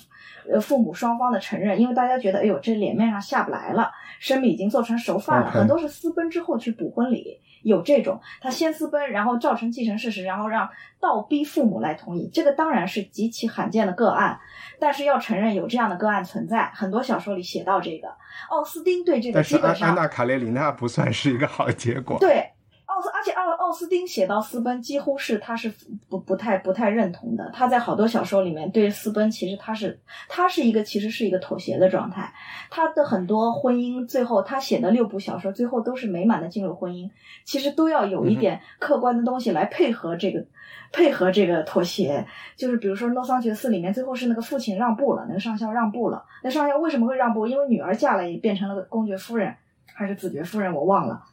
[0.51, 7.39] 呃父母双方的承认，因为大家觉得哎呦这脸面上下不来了，生米已经做成熟饭了，很多是私奔之后去补婚礼。
[7.63, 10.69] 有这种，他先私奔，然后造成继承事实，然后让
[10.99, 14.39] 倒逼父母来同意，这个当然是极其罕见的个案，
[14.79, 18.07] 但是要承认有这样的个案存在，很多小说里写到这个。
[18.49, 22.17] 奥斯丁对这个基本上，安娜卡列琳娜不算是一个好结果。
[22.19, 22.51] 对。
[22.85, 25.73] 奥斯，而且奥奥斯丁写到私奔，几乎是他是
[26.09, 27.49] 不不太不太认同的。
[27.53, 32.33] 他在好多小说里面对私奔，其实他是他是一个其实是一个妥协的状态。
[32.69, 37.09] 他的很多婚姻最后他写的六部小说最后都是美满的进入婚姻，
[37.45, 40.45] 其实都要有一点客观的东西来配合这个
[40.91, 42.27] 配合这个妥协。
[42.57, 46.25] 就是比如说《诺桑觉寺》里面最后是那个父亲让步了，那个上校让步了。
[46.43, 47.47] 那上校为什么会让步？
[47.47, 49.55] 因为女儿嫁了也变成了公爵夫人
[49.85, 51.23] 还是子爵夫人，我忘了。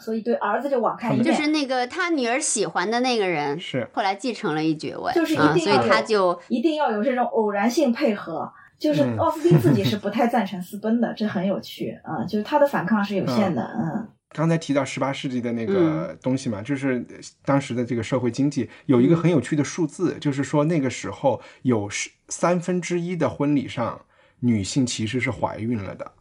[0.00, 8.52] 所以对儿子就网开一面，就是那个他女儿喜欢的那个人，是后来继承了一爵位，就是一定要他就一定要有这种偶然性配合。
[8.78, 12.22] 就是奥斯汀自己是不太赞成私奔的，这很有趣啊。
[12.24, 14.08] 就是他的反抗是有限的，嗯。
[14.30, 17.04] 刚才提到十八世纪的那个东西嘛，就是
[17.44, 21.88] 当时的这个社会经济有一个很有趣的数字，就是说那个时候有
[22.28, 24.00] 三分之一的婚礼上
[24.38, 26.12] 女性其实是怀孕了的。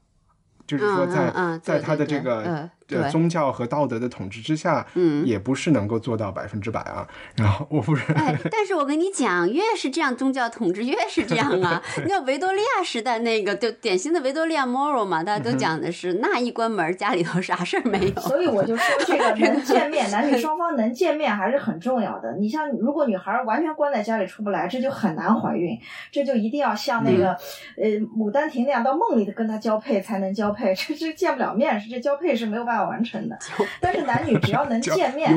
[0.66, 7.08] 就是说，在在她的这个呃宗教和道德的统治之下，嗯，也不是能够做到百分之百啊。
[7.36, 11.82] 然后我不是，哎但是我跟你讲，越是这样宗教统治，越是这样啊。
[12.04, 18.22] 你看维多利亚时代那个，就典型的维多利亚 moral 嘛，大家都讲的是那一关门，家里头啥事儿没有。
[18.22, 22.36] 所以我就说，这个 能见面，男女双方能见面还是很重要的。
[22.38, 25.80] 你像如果女孩完全关在家里出不来，这就很难怀孕，
[26.12, 27.30] 这就一定要像那个
[27.78, 30.48] 呃牡丹亭那样，到梦里头跟他交配才能交。
[30.58, 33.38] 配这这见不了面，是这交配是没有办法完成的。
[33.80, 35.32] 但是男女只要能见面，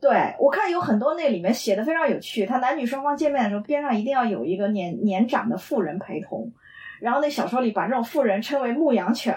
[0.00, 2.46] 对我看有很多那里面写的非常有趣。
[2.46, 6.52] 他男女双方见面的时候，边上一定要有一个年年长的妇人陪同。
[7.00, 9.36] 然后那小说里把这种妇人称为牧羊犬。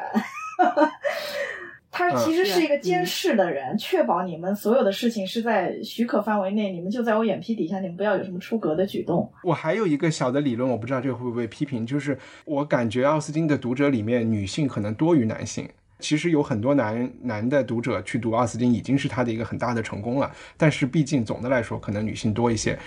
[1.94, 9.30] 他其实是一个监视的人，确保你们所有的事情是在许可范围内，你们就在我眼皮底下，你们不要有什么出格的举动。
[9.44, 15.68] 我还有一个小的理论，我不知道这个会不会批评，就是我感觉奥斯汀的读者里面女性可能多于男性。
[16.02, 20.30] 其实有很多男男的读者去读奥斯汀，已经是他的一个很大的成功了。
[20.58, 22.78] 但是毕竟总的来说，可能女性多一些。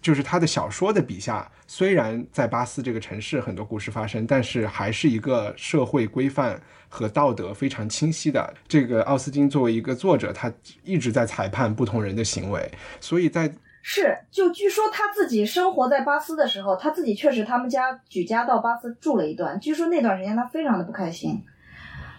[0.00, 8.52] 就是他的小说的笔下，虽然在巴斯这个城市很多故事发生，但是还是一个社会规范和道德非常清晰的。
[8.66, 12.68] 这个奥斯汀作为一个作者，他一直在裁判不同人的行为，
[13.00, 19.60] 所以在是，就据说他自己生活在巴斯的时候，他自己确实他们家举家到巴斯住了一段。
[19.60, 21.40] 据说那段时间他非常的不开心，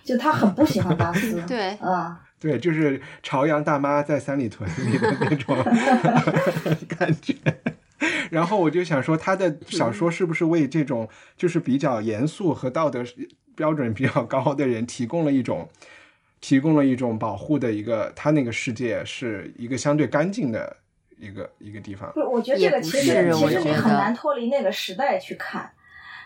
[0.03, 1.41] 就他很不喜欢巴斯。
[1.47, 5.55] 对，嗯，对，就是朝阳大妈在三里屯里的那种
[6.97, 7.35] 感觉。
[8.29, 13.03] 然后我就想说，他的小说是不是为这种就是比较严肃和道德
[13.55, 15.69] 标准比较高的人提供了一种
[16.41, 20.75] 提供了一种保护的一个，他那个世界是一个相对干净的
[21.17, 22.11] 一个一个地方。
[22.13, 25.71] 不，我觉得这个其实其实你我觉得很难脱离那个时代去看。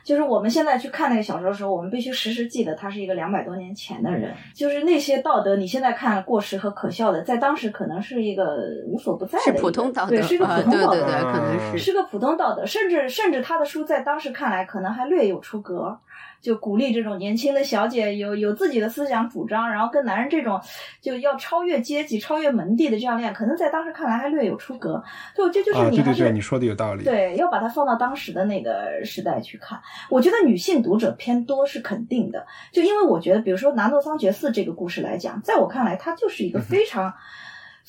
[0.07, 4.33] 就是我们现在去看那个小说的时候，我们必须时时记得他是一个两百多年前的人。
[4.55, 15.99] 就是那些道德，你现在看过时和可笑的，在当时可能是一个无所不在的是普通道德，对，是一个啊普通道德，对对对，可能是是个普通道德，甚至甚至他的书在当时看来可能还略有出格，
[16.41, 20.61] 就鼓励这种年轻的小姐有有自己的思想主张，然后跟男人这种
[21.01, 25.03] 就要超越阶级、超越门第的这样恋，可能在当时看来还略有出格。
[25.35, 27.03] 所以我觉得就是啊，你还是、对对对，你说的有道理。
[27.03, 29.79] 对，要把它放到当时的那个时代去看。
[30.09, 37.13] 我觉得女性读者偏多是肯定的，就因为我觉得，比如说拿诺桑觉寺这个故事来讲，在我看来，它就是一个非常。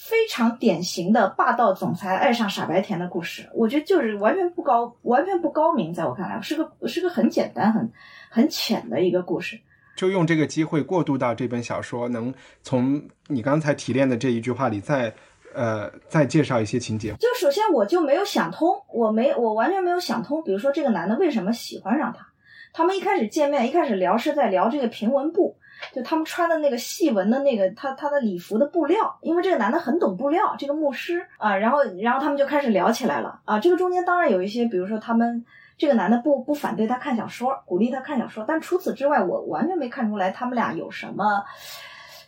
[0.01, 7.91] 非常典型的霸道总裁爱上傻白甜的故事，我觉得就是完全不高，完全不高明，在我看来是个是个很简单、很
[8.31, 9.59] 很浅的一个故事。
[9.97, 15.13] 就用这个机会过渡到这本小说，能从你刚才提炼的这一句话里再
[15.55, 17.15] 呃再介绍一些情节。
[17.19, 22.29] 就首先我就没有想通，我没我完全没有想通，比如说这个男的为什么喜欢上她？
[22.73, 25.57] 他们一开始见面，一开始聊是在聊这个平纹布，
[25.93, 33.59] 就他们穿的那个细纹的那个他他的礼服的布料，因为这个男的很懂布料，这个牧师啊，然后然后他们就开始聊起来了啊。
[33.59, 35.45] 这个中间当然有一些，比如说他们
[35.79, 41.45] 这个男的不不反对他看小说，鼓励他看小说，但除此之外，我完全没看出来他们俩有什么。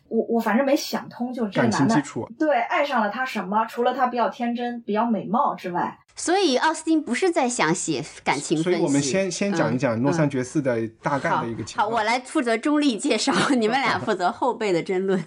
[0.09, 1.95] 我我反正没想通，就是这个男的
[2.37, 3.65] 对爱上了他什么？
[3.67, 8.79] 除了他比较天真、比较美貌之外，所以奥斯汀不是在想写感情分析。
[8.79, 11.99] 所以我们先先讲一讲诺桑觉寺的大概的一个情好，况。
[11.99, 15.25] 我来负责中立介绍，你们俩负责后辈的争论。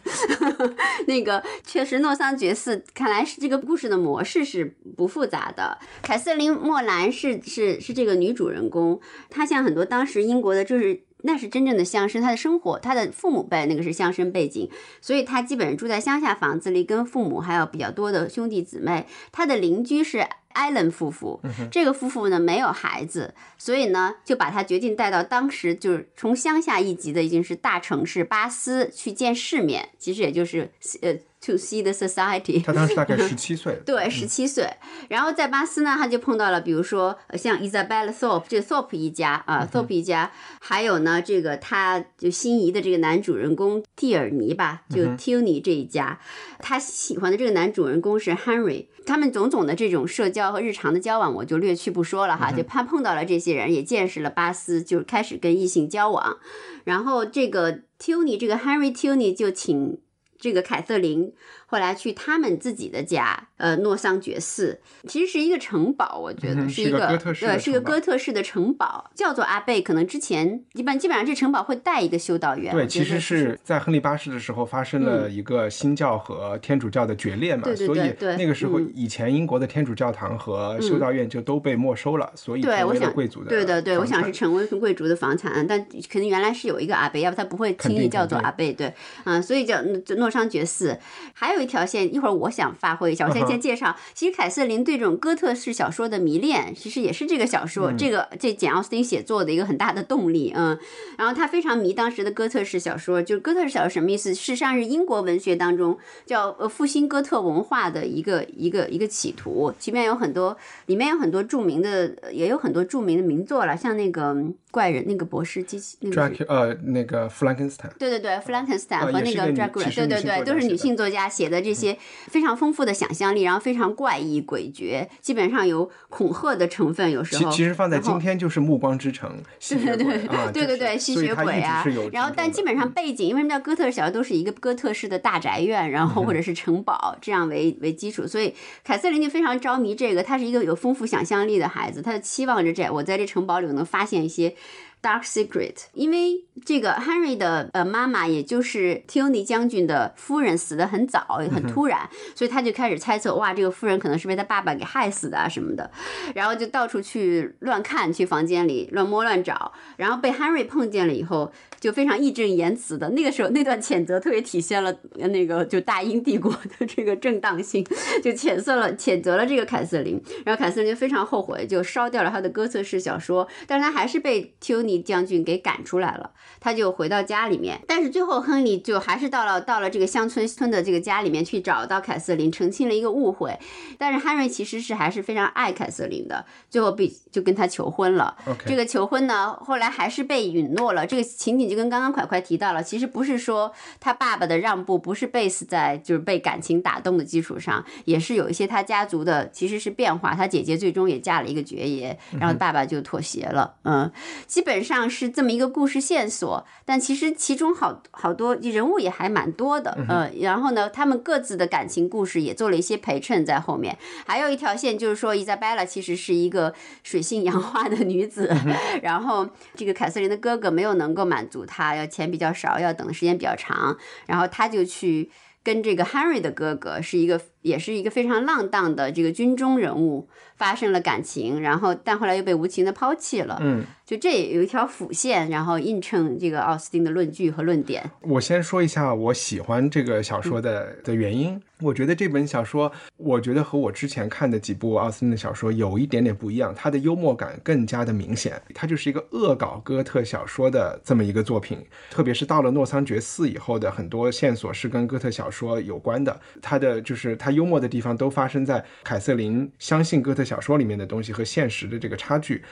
[1.08, 5.80] 那个确实，诺桑觉寺看来是这个故事的模式是不复杂的。
[6.04, 9.02] 凯瑟琳·莫兰是是是这个女主人公，
[9.32, 11.02] 她像很多当时英国的，就是。
[11.26, 19.08] 那是真正的乡绅，她的生活，她的父母辈那个是乡绅背景，所以她基本上住在乡下房子里，跟父母还有比较多的兄弟姊妹。
[19.32, 21.40] 她的邻居是艾伦夫妇，
[21.72, 32.64] 这个夫妇呢没有孩子，所以呢就把他决定带到当时就是从乡下一级的已经是大城市巴斯去见世面，其实也就是呃 to see the society。
[32.64, 34.70] 他当时大概 十七岁，对，十七岁。
[35.10, 46.20] 然后在巴斯呢，他就碰到了，比如说呃像 Isabella Thorpe 这个 Thorpe 一家啊、t h o r p e 一家，还有呢，这个他就心仪的这个男主人公蒂尔尼吧，就 Tilney 这一家，
[46.60, 48.86] 他喜欢的这个男主人公是 Henry。
[49.06, 52.52] 他们种种的这种社交和日常的交往，我就略去不说了哈。
[52.52, 56.38] 就怕碰到了这些人，也见识了巴斯，就开始跟异性交往。
[56.84, 60.00] 然后这个 Tilney 这个 Henry Tilney 就请
[60.38, 61.34] 这个凯瑟琳
[61.74, 69.82] 后来去他们自己的家，呃，诺桑觉寺，其实是一个城堡，我觉得嗯是一个哥特式对，是一个哥特式的城堡，叫做阿贝。
[69.82, 89.82] 可能之前一般基本上这城堡会带一个修道院，对，其实是在亨利八世的时候发生了一个新教和天主教的决裂嘛，对对所以对对那个时候嗯以前英国的天主教堂和修道院就都被没收了，所以对，成为了我想贵族的对的，对，我想是成为贵族的房产，但肯定原来是有一个阿贝，要不他不会轻易叫做阿贝，对，嗯，所以叫
[90.18, 91.00] 诺桑觉寺。
[91.34, 97.98] 还有一条线，一会儿我想发挥一下，我先先介绍，其实凯瑟琳对这种哥特式小说的迷恋，其实也是这个小说，嗯。
[97.98, 100.78] 这个这简奥斯汀写作的一个很大的动力，嗯，
[101.18, 104.34] 然后他非常迷当时的哥特式小说，就是哥特式小说什么意思？
[104.34, 129.30] 事实上是英国文学当中叫呃复兴哥特文化的一个一个一个企图，里面有很多里面有很多著名的，呃也有很多著名的名作了，像那个嗯怪人那个博士机器那个 Drac 呃那个弗兰肯斯坦，对对对，弗兰肯斯坦啊和那个 Dracula，对对对，都是女性作家写的这些非常丰富的想象力，然后非常怪异诡谲，基本上有恐吓的成分，有时候其其实放在今天就是《暮光之城》
[129.70, 144.56] 对对对啊，就是对对对，吸血鬼啊，然后但基本上嗯背景，因为什么叫哥特小说，都是一个哥特式的大宅院，然后或者是城堡这样为为基础，所以凯瑟琳就非常着迷这个，她是一个有丰富想象力的孩子，她就期望着这我在这城堡里能发现一些。
[145.04, 155.92] Dark Secret，因为这个 Henry 的呃妈妈，也就是 Tony 将军的夫人死的很早，很突然，所以他就开始猜测，哇，这个夫人可能是被他爸爸给害死的啊什么的，
[156.34, 161.52] 然后就到处去乱看，去房间里乱摸乱找，然后被 Henry 碰见了以后，
[161.84, 167.86] 就非常义正言辞的，那个时候那段谴责特别体现了那个就大英帝国的这个正当性，
[168.24, 176.32] 就谴责了谴责了这个凯瑟琳，然后凯瑟琳就非常后悔，就烧掉了他的哥特式小说，但是他还是被 Tony 将军给赶出来了，
[176.62, 183.60] 他就回到家里面，但是最后亨利就还是到了到了这个乡村村的这个家里面去找到凯瑟琳，澄清了一个误会，
[183.98, 188.38] 但是汉瑞其实是还是非常爱凯瑟琳的，最后被就跟他求婚了。
[188.66, 191.06] 这个求婚呢，后来还是被允诺了。
[191.06, 200.36] 这个情景就跟刚刚快快提到了，其实不是说他爸爸的让步不是 base 在就是被感情打动的基础上，也是有一些他家族的其实是变化。
[200.36, 203.74] 他姐姐最终也嫁了一个爵爷，然后爸爸就妥协了。
[203.84, 204.12] 嗯，
[204.46, 209.98] 基本上是这么一个故事线索，但其实其中好好多人物也还蛮多的。
[210.08, 213.98] 嗯，然后呢，他们各自的感情故事也做了一些陪衬在后面。
[214.28, 218.56] 还有一条线就是说，伊莎贝拉其实是一个水性杨花的女子，
[219.02, 225.32] 然后这个凯瑟琳的哥哥没有能够满足他，要钱比较少，要等的时间比较长，然后他就去
[225.64, 233.58] 跟这个 Henry 的哥哥是一个也是一个非常浪荡的这个军中人物发生了感情，然后但后来又被无情的抛弃了。
[233.62, 238.10] 嗯，就这也有一条辅线，然后映衬这个奥斯汀的论据和论点。
[238.22, 241.60] 我先说一下我喜欢这个小说的的原因。
[241.82, 248.62] 我觉得这本小说，我觉得和我之前看的几部奥斯汀的小说有一点点不一样，它的幽默感更加的明显。
[248.74, 251.78] 它就是一个恶搞哥特小说的这么一个作品，
[252.10, 256.40] 特别是到了诺桑觉寺以后的很多线索是跟哥特小说有关的。
[256.62, 262.64] 它的就是它幽默的地方都发生在凯瑟琳相信哥特小说里面的东西和现实的这个差距，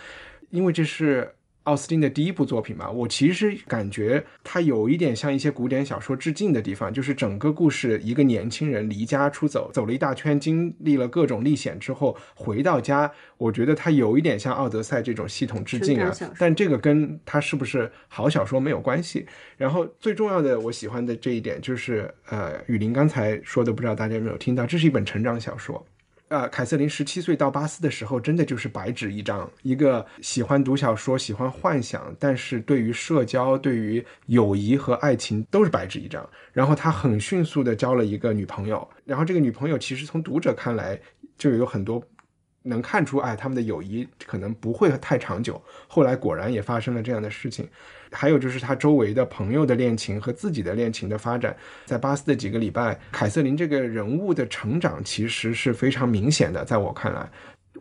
[0.49, 1.33] 因为这是。
[1.63, 19.27] 奥斯汀的第一部作品嘛，我其实感觉它有一点像一些古典小说致敬的地方，就是整个故事一个年轻人离家出走，走了一大圈，经历了各种历险之后回到家，我觉得它有一点像《奥德赛》这种系统致敬啊但这个跟它是不是好小说没有关系。
[19.57, 25.85] 然后最重要的，我喜欢的这一点就是，呃，雨林刚才说的，不知道大家有没有听到，这是一本成长小说。
[26.31, 36.25] 呃，凯瑟琳十七岁到巴斯的时候，真的就是白纸一张，一个喜欢读小说、喜欢幻想，但是对于社交、对于友谊和爱情都是白纸一张。
[36.53, 40.97] 然后他很迅速的交了一个女朋友，然后这个女朋友其实从读者看来
[41.37, 42.01] 就有很多
[42.63, 45.61] 能看出，哎，他们的友谊可能不会太长久。
[45.85, 47.67] 后来果然也发生了这样的事情。
[48.11, 51.55] 还有就是他周围的朋友的恋情和自己的恋情的发展，
[51.85, 57.29] 在巴斯的几个礼拜，凯瑟琳这个人物的成长其实是非常明显的，在我看来。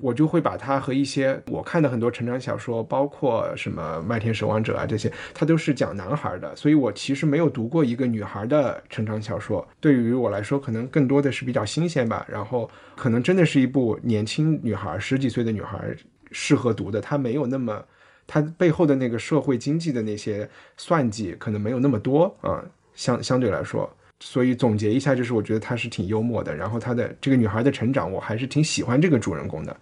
[0.00, 9.66] 我就会把它和一些我看的很多成长小说，包括什么《麦田守望者》啊这些，它都是讲男孩的，所以我其实没有读过一个女孩的成长小说。
[9.78, 12.24] 对于我来说，可能更多的是比较新鲜吧。
[12.30, 15.94] 然后可能真的是一部年轻女孩，十几岁的女孩
[16.30, 17.84] 适合读的，它没有那么，
[18.32, 22.62] 它背后的那个社会经济的那些算计可能没有那么多啊，
[22.94, 23.92] 相相对来说。
[24.20, 29.76] 所以总结一下，就是我觉得他是挺幽默的，然后他的这个女孩的成长，我还是挺喜欢这个主人公的。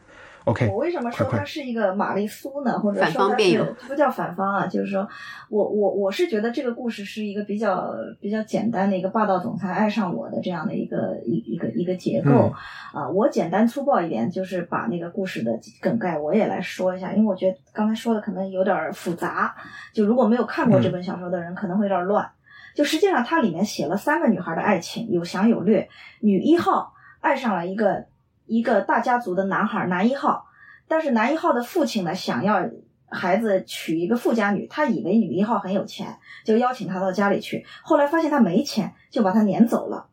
[0.49, 2.79] OK，我为什么说快快她是一个玛丽苏呢？
[2.79, 4.67] 或者说它是方辩友不叫反方啊？
[4.67, 5.07] 就是说
[5.51, 12.53] 我我我是觉得这个故事是一个比较比较简单的一个霸道总裁爱上我的这样的一个一一个一个结构嗯
[12.91, 19.55] 啊、我简单粗暴一点，就是把那个故事的梗概我也来说一下，因为我觉得刚才说的可能有点复杂，
[19.93, 22.29] 就如果没有看过这本小说的人可能会有点乱。
[22.75, 25.89] 就实际上它里面写了三个女孩的爱情，有详有略。
[26.21, 28.07] 女一号爱上了一个
[28.49, 30.47] 一个大家族的男孩男一号，
[30.89, 32.69] 但是男一号的父亲呢，想要
[33.11, 37.65] 孩子娶一个富家女，他以为女一号很有钱，就邀请她到家里去。
[37.83, 40.09] 后来发现她没钱，就把她撵走了。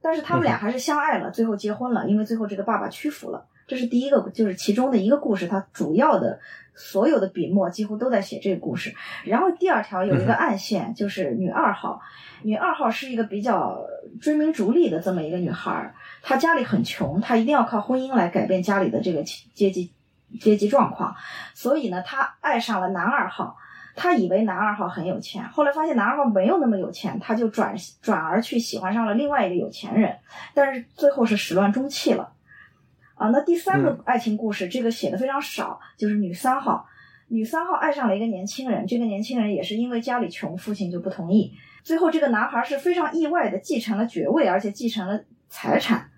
[0.00, 3.48] 但是他们俩还是相爱了，最后结婚了，因为最后这个爸爸屈服了。
[3.66, 6.38] 这是第一个，就是其中的一个故事，它主要的
[6.76, 8.94] 所有的笔墨几乎都在写这个故事。
[9.24, 12.00] 然后第二条有一个暗线，就是女二号。
[12.42, 13.84] 女二号是一个比较
[14.20, 15.95] 追名逐利的这么一个女孩儿，
[16.28, 19.92] 她家里很穷，他一定要靠婚姻来改变家里的这个阶级
[20.40, 21.14] 阶级状况，
[21.54, 23.56] 所以呢，他爱上了男二号。
[23.94, 30.18] 他以为男二号很有钱，后来发现男二号没有那么有钱，他就转转而去喜欢上了另外一个有钱人，
[30.52, 32.32] 但是最后是始乱终弃了。
[33.14, 36.86] 啊，那第三个爱情故事，这个写的非常少，就是女三号。
[37.28, 41.54] 女三号爱上了一个年轻人，这个年轻人也是因为家里穷，父亲就不同意。
[41.84, 46.10] 最后这个男孩是非常意外的继承了爵位，而且继承了财产。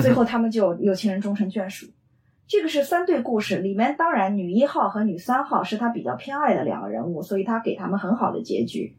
[0.00, 1.86] 最后 他们就有情人终成眷属。
[2.48, 8.94] 这个是三对故事，里面当然女一号和女三号是他比较偏爱的两个人物，所以他给他们很好的结局，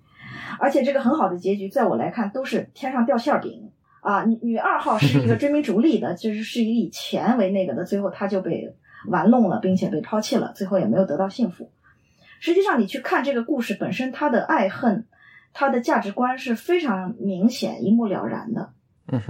[0.59, 3.69] 而且这个很好的结局，在我来看都是天上掉馅饼
[4.01, 4.23] 啊。
[4.23, 8.73] 女女二号是一个 追名逐利的，就是是以以钱为那个的，最后他就被
[9.07, 11.69] 玩弄了，并且被抛弃了，最后也没有得到幸福。
[12.39, 15.05] 实际上，你去看这个故事本身，他的爱恨，
[15.53, 18.73] 他的价值观是非常明显、一目了然的。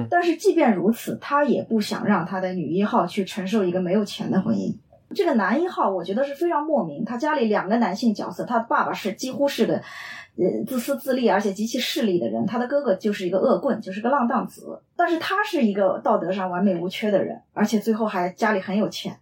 [0.10, 4.76] 但是即便如此，他也不想让他的女一号去承受一个没有钱的婚姻。
[5.16, 7.06] 这个男一号，我觉得是非常莫名。
[7.06, 14.82] 他家里两个男性角色，他爸爸是几乎是个呃自私自利而且极其势利的人，他的哥哥就是一个恶棍，就是个浪荡子。
[14.96, 19.18] 但是他是一个道德上完美无缺的人，而且最后还家里很有钱，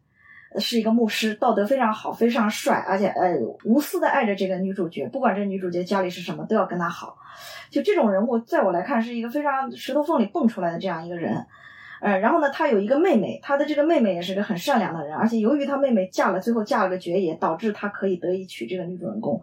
[0.58, 7.18] 是一个牧师，道德非常好，非常帅，而且呃无私的爱着这个女主角，不管这女主角家里是什么，都要跟她好。
[7.70, 11.45] 就这种人物，在我来看是一个非常石头缝里蹦出来的这样一个人，
[12.02, 19.41] 呃，然后呢，他有一个妹妹，他的这个妹妹也是个很善良的人，而且由于他妹妹嫁了，最后嫁了个爵爷，导致他可以得以娶这个女主人公，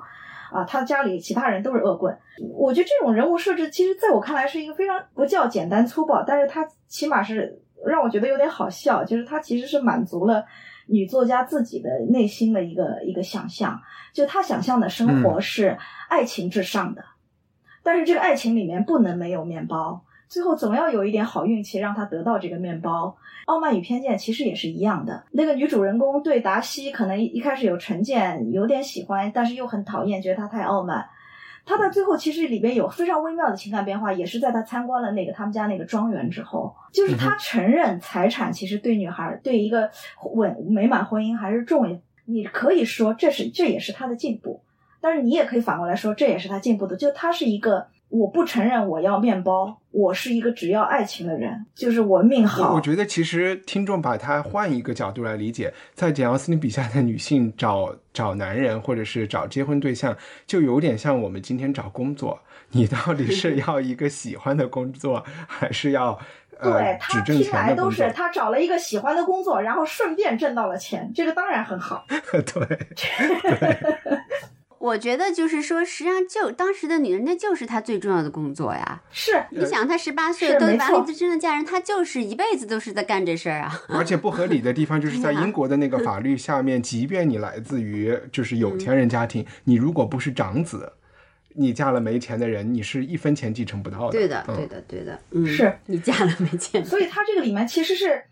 [0.53, 2.15] 啊，他家里其他人都是恶棍。
[2.55, 10.45] 我觉得这种人物设置，其实在我看来是一个非常不叫简单粗暴，但是他起码是让我觉得有点好笑，就是他其实是满足了
[10.89, 13.81] 女作家自己的内心的一个一个想象，
[14.13, 15.79] 就她想象的生活是
[16.09, 17.05] 爱情至上的。
[17.83, 23.17] 但是这个爱情里面不能没有面包，最后总要有一点好运气让她得到这个面包。
[23.47, 25.25] 傲慢与偏见其实也是一样的。
[25.31, 31.09] 那个女主人公对达西可能一开始有成见，有点喜欢，但是又很讨厌，觉得他太傲慢。
[31.69, 39.91] 他在最后其实里边有非常微妙的情感变化，也是在他参观了那个他们家那个庄园之后，就是他承认财产其实对女孩对一个
[40.33, 41.99] 稳美满婚姻还是重要。
[42.25, 44.63] 你可以说这是这也是他的进步。
[45.01, 46.97] 但是你也可以反过来说，这也是他进步的。
[46.97, 52.75] 就他是一个，我不承认我要面包，我是一个只要爱情的人，就是我命好。
[52.75, 62.41] 我觉得其实听众把它换一个角度来理解，在简奥斯汀笔下的女性找找男人或者是找结婚对象，就有点像我们今天找工作，
[62.71, 66.19] 你到底是 要一个喜欢的工作，还是要
[66.63, 72.07] 对他听来都是他找了一个喜欢的工作，然后顺便挣到了钱，这个当然很好。
[72.33, 72.89] 对。
[74.79, 79.03] 我觉得就是说，实际上就当时的女人，那就是她最重要的工作呀。
[79.11, 83.83] 是，你想，她十八岁都完了，真的嫁人，她就是一辈子都是在干这事儿啊。
[83.91, 90.93] 而且不合理的地方就是在英国的那个法律下面，即便你来自于就是有钱人家庭，你如果不是长子，
[91.57, 94.13] 你嫁了没钱的人，你是一分钱继承不到的。
[94.13, 95.21] 对的，对的，对的。
[95.33, 96.85] 嗯，是你嫁了没钱。
[96.85, 98.23] 所以它这个里面其实是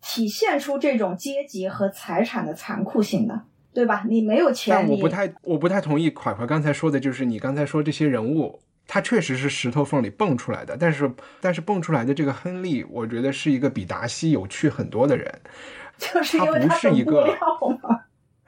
[0.00, 3.42] 体现出这种阶级和财产的残酷性的。
[3.78, 4.02] 对吧？
[4.08, 8.58] 你没有钱，但我不太，我不太同意快快刚才说的，就是你刚才说这些人物，
[8.88, 11.08] 他确实是石头缝里蹦出来的，但是，
[11.40, 15.32] 但是蹦出来的这个亨利，我觉得是一个比达西有趣很多的人，
[15.96, 17.38] 就是因为他是一个。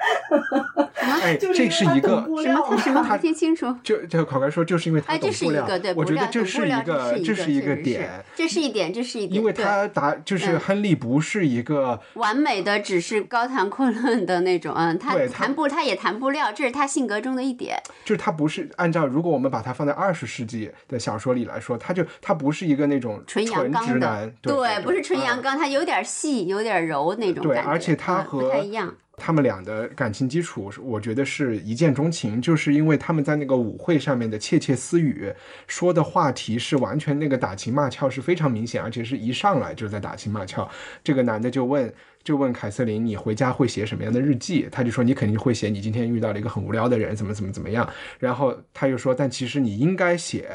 [1.00, 2.08] 哎，这是一个
[2.42, 2.78] 什么？
[2.78, 3.02] 什么？
[3.02, 3.74] 没听清楚。
[3.82, 9.40] 就就考官说，就是因为他懂布料，我觉得这是一个，这是一个点，这是一点，这是一点。
[9.40, 14.72] 因为他答就是亨利不是一个完美的，只是高谈阔论的那种。
[14.76, 17.80] 嗯，他谈布，他也谈布料，这是他性格中的一点。
[18.04, 27.42] 就是他不是按照，如果我们把它放在二十世纪的小说里来说，他就他不是一个那种纯阳刚的，对，不是纯阳刚，他有点细，有点柔那种。
[27.44, 28.94] 对，而且他和不太一样。
[29.20, 35.30] 他们俩的感情基础，我觉得是一见钟情，就是因为他们在那个舞会上面的窃窃私语，
[35.66, 40.66] 说的话题是完全那个打情骂俏，是非常明显，而且是一上来就在打情骂俏。
[41.04, 41.92] 这个男的就问，
[42.24, 44.66] 就问凯瑟琳，你回家会写什么样的日记？
[44.72, 47.86] 他就说，你肯定会写你今天遇到了一个很无聊的人，怎么怎么怎么样。
[48.18, 50.50] 然后他又说，但其实你应该写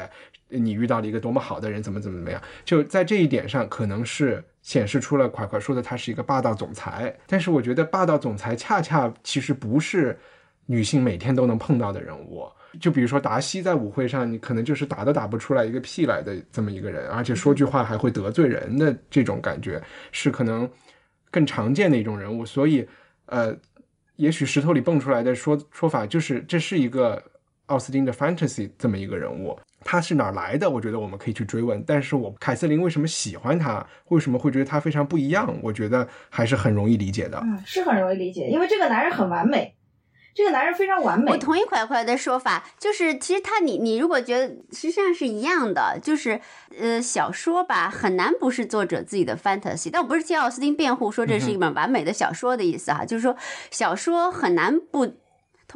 [0.48, 2.42] 你遇到了一个多么好的人，怎么怎么怎么样。
[2.64, 4.44] 就在这一点上，可能是。
[4.66, 10.18] 显示出了快快说的他是一个霸道总裁，但是我觉得霸道总裁恰恰其实不是
[10.66, 12.44] 女性每天都能碰到的人物。
[12.80, 19.80] 就比如说达西在舞会上，你可能就是打都打不出来一个屁来的这么一个人，而且说句话还会得罪人的这种感觉，
[20.10, 20.68] 是可能
[21.30, 22.44] 更常见的一种人物。
[22.44, 22.84] 所以，
[23.26, 23.56] 呃，
[24.16, 27.22] 也许石头里蹦出来的说说法就是这是一个
[27.66, 29.58] 奥斯汀的 fantasy 这么一个人物。
[29.88, 30.68] 他是哪来的？
[30.68, 31.80] 我觉得我们可以去追问。
[31.86, 33.86] 但是我凯瑟琳为什么喜欢他？
[34.08, 35.56] 为什么会觉得他非常不一样？
[35.62, 37.38] 我觉得还是很容易理解的。
[37.44, 39.76] 嗯，是很容易理解，因为这个男人很完美，
[40.34, 41.30] 这个男人非常完美。
[41.30, 46.40] 我同意快快的说法，就是其实他你你如果觉得实际上是一样的，就是
[46.76, 49.88] 呃小说吧很难不是作者自己的 fantasy。
[49.92, 53.36] 但我不是替奥斯汀辩护说这是一本完美的小说的意思哈，就是说
[53.70, 55.14] 小说很难不。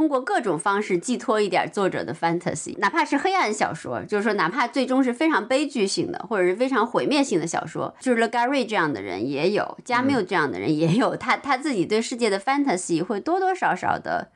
[0.00, 14.30] 通过各种方式寄托一点作者的 fantasy，哪怕是黑暗小说，就是说哪怕最终是非常悲剧性的或者是非常毁灭性的小说，就是 Le Gary 这样的人也有，加缪这样的人也有，他他自己对世界的 fantasy 会多多少少的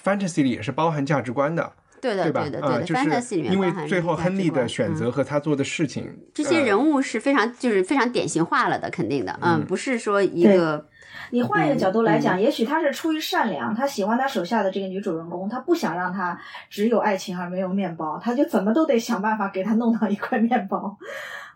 [0.00, 1.72] fantasy 里也是包含价值观的。
[2.00, 2.42] 对的，吧？
[2.42, 10.86] 对的，对的，fantasy 里面因为最后亨利的选择和他做的事情，这些人物是非常就是非常典型化了的，肯定的，嗯，不是说一个。
[11.30, 20.98] 你换一个角度来讲，也许他是出于善良，他喜欢他手下的这个女主人公，他不想让她只有爱情而没有面包，他就怎么都得想办法给她弄到一块面包。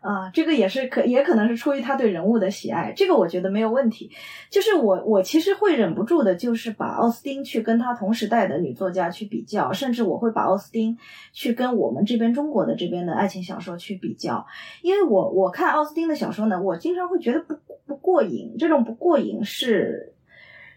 [0.05, 4.11] 啊，这个也是可，也可能是出于他对人物的喜爱，这个我觉得没有问题。
[4.51, 10.99] 就是我，我其实会忍不住的，就是把奥斯汀去跟他同时代的女作家去比较，甚至我会把奥斯汀
[11.33, 14.47] 去跟我们这边中国的这边的爱情小说去比较，
[14.83, 20.14] 因为我我看奥斯汀的小说呢，我经常会觉得不不过瘾，这种不过瘾是。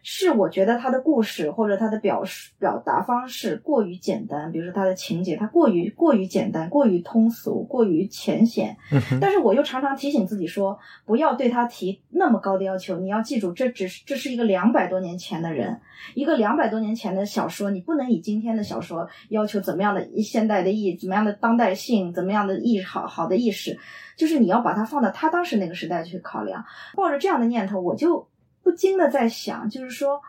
[0.10, 8.78] 是我觉得他的故事或者他的表示表达方式过于简单，比如说他的情节，他过于过于简单，过于通俗，过于浅显。
[9.20, 12.97] 但是我又常常提醒自己说，不要对他提那么高的要求。
[12.99, 15.82] 你要记住，这只是这是一个两百多年前的人，
[16.16, 23.78] 一个两百多年前的小说，你不能以今天的小说要求怎么样的现代的意，怎么样的当代性，怎么样的意好好的意识，
[24.16, 26.64] 就是你要把它放到他当时那个时代去考量。
[26.95, 28.30] 抱着这样的念头，我就。
[28.68, 30.22] 不禁的在想，就是说，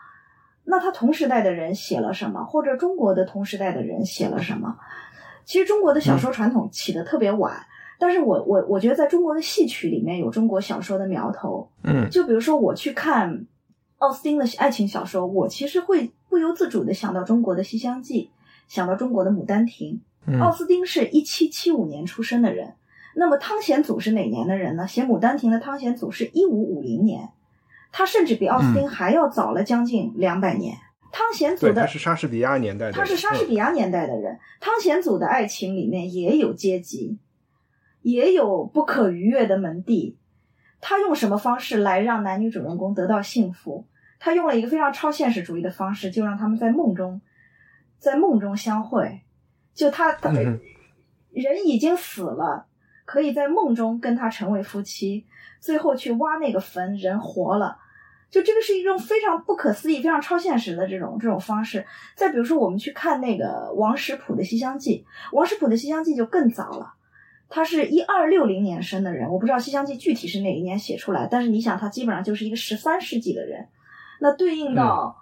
[0.63, 4.77] 那他同时代的人写了什么，或者中国的同时代的人写了什么？
[5.43, 7.65] 其实中国的小说传统起的特别晚，
[7.99, 11.69] 但是我我我觉得在中国的戏曲里面有中国小说的苗头。
[11.83, 13.45] 嗯，就比如说我去看
[13.97, 18.31] 奥斯汀的爱情小说，我其实会不由自主的想到中国的《西厢记》，
[18.73, 19.99] 想到中国的《牡丹亭》。
[20.41, 22.75] 奥斯汀是一七七五年出生的人，
[23.17, 24.87] 那么汤显祖是哪年的人呢？
[24.87, 27.31] 写《牡丹亭》的汤显祖是一五五零年。
[27.91, 30.77] 他甚至比奥斯汀还要早了将近两百年。
[31.11, 34.39] 汤显祖的他是莎士比亚年代的，他是莎士比亚年代的人。
[34.59, 37.17] 汤显祖的爱情里面也有阶级，
[38.03, 40.17] 也有不可逾越的门第。
[40.79, 43.87] 他用什么方式来让男女主人公得到幸福？
[44.19, 47.21] 他用了一个非常超现实主义的方式，就让他们在梦中，
[47.97, 49.21] 在梦中相会。
[49.73, 50.15] 就他
[51.31, 52.67] 人已经死了，
[53.05, 55.25] 可以在梦中跟他成为夫妻。
[55.59, 57.77] 最后去挖那个坟，人活了，
[58.29, 61.85] 就这个是一种非常不可思议、非常超现实的这种这种方式。
[62.15, 65.05] 再比如说，我们去看那个王实甫的《西厢记》，
[65.35, 66.93] 王实甫的《西厢记》就更早了，
[67.49, 73.67] 他是一二六零年生的人，我不知道《西厢记》具体是哪一年写出来，但是你想，他基本上就是一个十三世纪的人，
[74.21, 75.17] 那对应到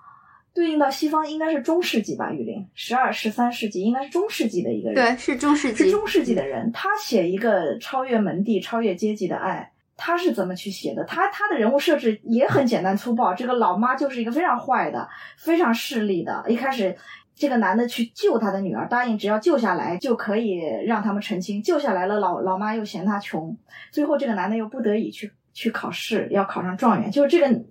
[0.54, 2.32] 对应到西方应该是中世纪吧？
[2.32, 9.72] 玉林，十二十三世纪应该是中世纪的一个人，对，是中世纪，是中世纪的人，他写一个超越门第、超越阶级的爱。
[9.98, 11.04] 他是怎么去写的？
[11.04, 13.34] 他他的人物设置也很简单粗暴。
[13.34, 16.45] 这个老妈就是一个非常坏的、非常势利的。
[16.48, 16.95] 一开始，
[17.36, 21.62] 这个男的去救他的女儿，答应只要救下来就可以让他们成亲。
[21.64, 23.58] 救下来了，老老妈又嫌他穷，
[23.91, 27.10] 最后这个男的又不得已去去考试，要考上状元。
[27.10, 27.62] 就是这个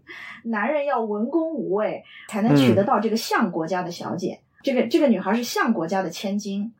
[0.43, 4.41] 男人要文功武卫才能娶得到这个相国家的小姐。
[4.63, 6.75] 这个这个女孩是相国家的千金。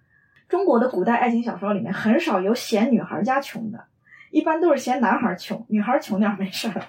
[0.49, 3.85] 中国的古代爱情小说里面很少有嫌女孩家穷的。
[4.37, 6.83] 一般都是嫌男孩穷，女孩穷点没事儿，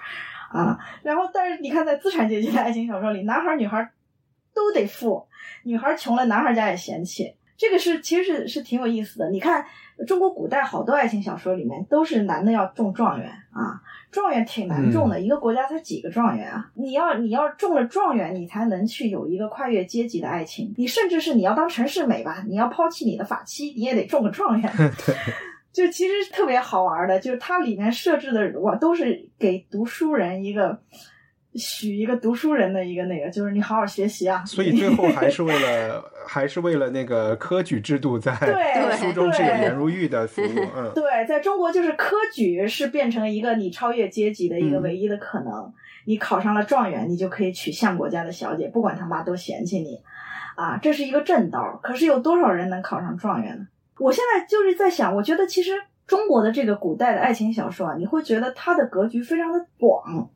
[0.52, 3.89] 啊，然后但是你看在资产阶级的爱情小说里，男孩女孩
[4.54, 5.26] 都得富，
[5.64, 9.32] 女孩穷了，男孩家也嫌弃，这个是其实是是挺有意思的。
[9.32, 9.66] 你看
[10.06, 13.80] 中国古代好多爱情小说里面都是男的要中状元啊，
[14.12, 16.70] 状元挺难中的，一个国家才几个状元啊？
[16.74, 24.70] 你要你要中了状元，你才能去有一个跨越阶级的爱情，你甚至是你要当陈世美吧，你要抛弃你的法妻，你也得中个状元。
[25.78, 30.80] 就其实特别好玩的，就是它里面设置的，我都是给读书人一个
[31.53, 34.43] 许一个读书人的一个那个，就是你好好学习啊。
[34.43, 38.34] 所以最后还是为了，还是为了那个科举制度在
[38.97, 40.45] 书中是有颜如玉的服务。
[40.75, 45.71] 嗯，对，在中国就是科举是变成一个你超越阶级的一个唯一的可能。
[46.05, 50.01] 你考上了状元，你就可以娶相国家的小姐，不管他妈都嫌弃你
[50.55, 51.80] 啊，这是一个正道。
[51.84, 53.67] 可是有多少人能考上状元呢？
[54.00, 55.72] 我现在就是在想，我觉得其实
[56.06, 60.30] 中国的这个古代的爱情小说啊，你会觉得它的格局非常的广，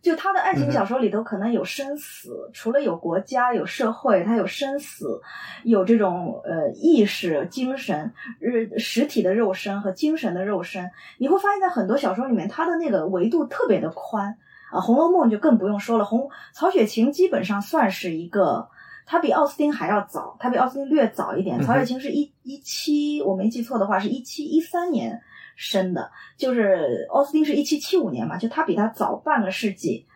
[0.00, 5.20] 就它的爱情小说里头可能有生死，除了有国家、有社会，它有生死，
[5.64, 10.90] 有这种呃意识、精神、日实体的肉身和精神的肉身。
[11.18, 14.36] 你会发现在很多小说里面，它的那个维度特别的宽
[14.70, 18.68] 啊，《红楼梦》就更不用说了，《红曹雪芹》基本上算是一个。
[19.06, 21.60] 他比奥斯汀还要早，他比奥斯汀略早一点。
[21.62, 25.20] 曹雪芹是一一七，我没记错的话是一七一三年
[25.56, 30.06] 生的，就是奥斯汀是一七七五年嘛，就他比他早半个世纪。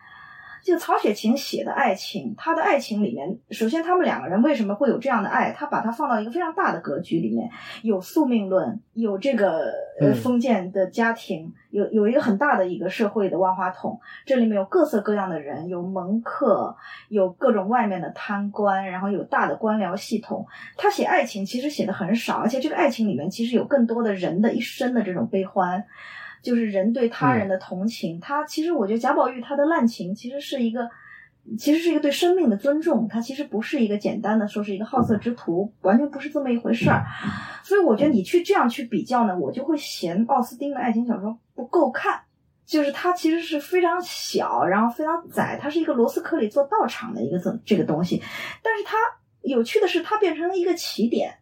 [0.63, 5.51] 就曹雪芹写的爱情，他的爱情里面，首先他们两个人为什么会有这样的爱？
[5.51, 7.49] 他把它放到一个非常大的格局里面，
[7.81, 16.75] 有宿命论，有这个呃嗯封建的家庭，有有一个很大的一个社会的万花筒，这里面有各色各样的人，有门客，
[17.07, 20.45] 有各种外面的贪官，然后有大的官僚系统。
[20.77, 25.85] 他写爱情其实写的很少，而且这个爱情里面其实有更多的人的一生的这种悲欢。
[26.41, 30.89] 就是人对他人的同情，他其实我觉得贾宝玉他的滥情其实是一个，
[31.57, 37.05] 其实是一个对生命的尊重，他其实不是一个简单的说是一个好色之徒，完全不是这么一回事儿。
[37.63, 42.21] 所以我觉得你去这样去比较呢，我就会嫌奥斯汀的爱情小说不够看。
[42.65, 48.21] 就是它其实是非常小，然后非常窄，它是一个罗斯科里做道场的一个这这个东西，
[48.61, 48.95] 但是它
[49.41, 51.38] 有趣的是，它变成了一个起点。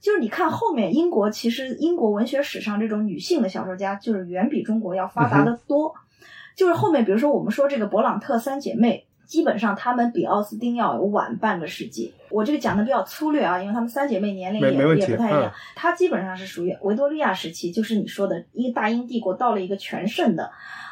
[0.00, 5.94] 就是你看后面英国，其实英国文学史上这种女性的小说家，就是远比中国要发达的多。
[6.56, 12.12] 就是后面比如说我们说这个勃朗特三姐妹，基本上她们比奥斯汀要晚半个世纪。
[12.30, 15.52] 我这个讲的比较粗略啊，因为她们三姐妹年龄也也不太一样嗯。
[15.74, 20.50] 她基本上是属于维多利亚时期，就是你说的一个大英帝国到了一个全盛的。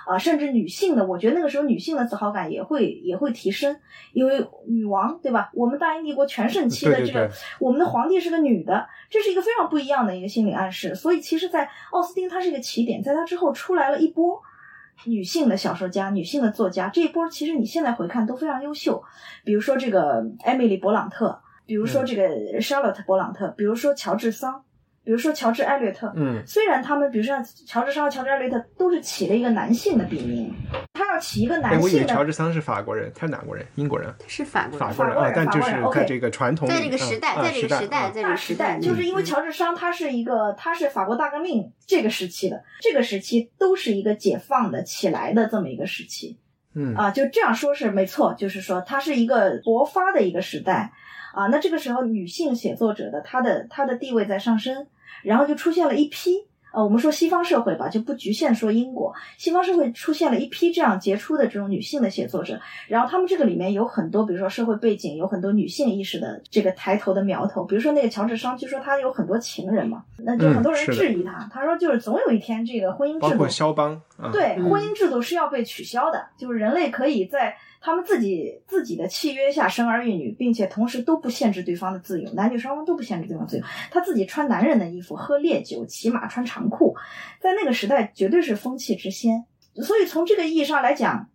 [0.09, 3.79] 啊，甚至女性的，我觉得那个时候女性的自豪感也会也会提升，
[4.13, 5.51] 因为女王对吧？
[5.53, 7.31] 我们大英帝国全盛期的这个，对对对
[7.61, 10.95] 我们的皇帝是个女的，这是一个非常不一样的一个心理暗示。
[10.95, 14.41] 所以其实，在奥斯汀它是一个起点，在它之后出来了一波
[15.05, 19.03] 女性的小说家、女性的作家，这一波其实你现在回看都非常优秀，
[19.45, 22.29] 比如说这个艾米丽·勃朗特，比如说这个
[22.61, 24.65] Charlotte 勃朗特，比如说乔治桑，
[25.09, 26.43] 比如说乔治·艾略特，嗯。
[26.47, 30.53] 虽然他们，比如说像乔治·桑、乔治·艾略特，都是起了一个男性的笔名，
[30.93, 33.65] 他要起一个哎，男我以为性的，乔治桑是法国人，他是哪国人？
[33.77, 34.15] 英国人？
[34.27, 34.89] 是法国人。
[34.91, 38.13] 法国人啊，但就是在 OK 这个传统，在这个时代，嗯在这个时代，嗯。
[38.13, 46.39] 在这个时代，代，就是因为乔治桑他是一个，他是法国大革命这个时期的，这个时期都是一个解放的起来的这么一个时期。
[46.75, 46.95] 嗯。
[46.95, 50.93] 啊，就这样说是没错，就是说他是一个勃发的一个时代。
[51.33, 51.47] 啊。
[51.47, 54.87] 那这个时候女性写作者的她的她的地位在上升，
[55.23, 56.47] 然后就出现了一批。
[56.71, 67.65] 呃，我们说西方社会吧，就不局限说英国，西方社会出现了一批这样杰出的这种女性的写作者，然后他们这个里面有很多，比如说社会背景，有很多女性意识的这个抬头的苗头。
[67.65, 83.65] 比如说那个乔治商，据说他有很多情人嘛，那就很多人质疑他，他说就是总有一天这个婚姻制度包括肖邦啊，对，嗯婚姻制度是要被取消的，就是人类可以在他们自己自己的契约下生儿育女，并且同时都不限制对方的自由，男女双方都不限制对方自由。
[83.91, 86.97] 他自己穿男人的衣服，喝烈酒，骑马，穿长裤，
[87.41, 89.45] 在那个时代绝对是风气之先。
[89.77, 91.29] 所以从这个意义上来讲，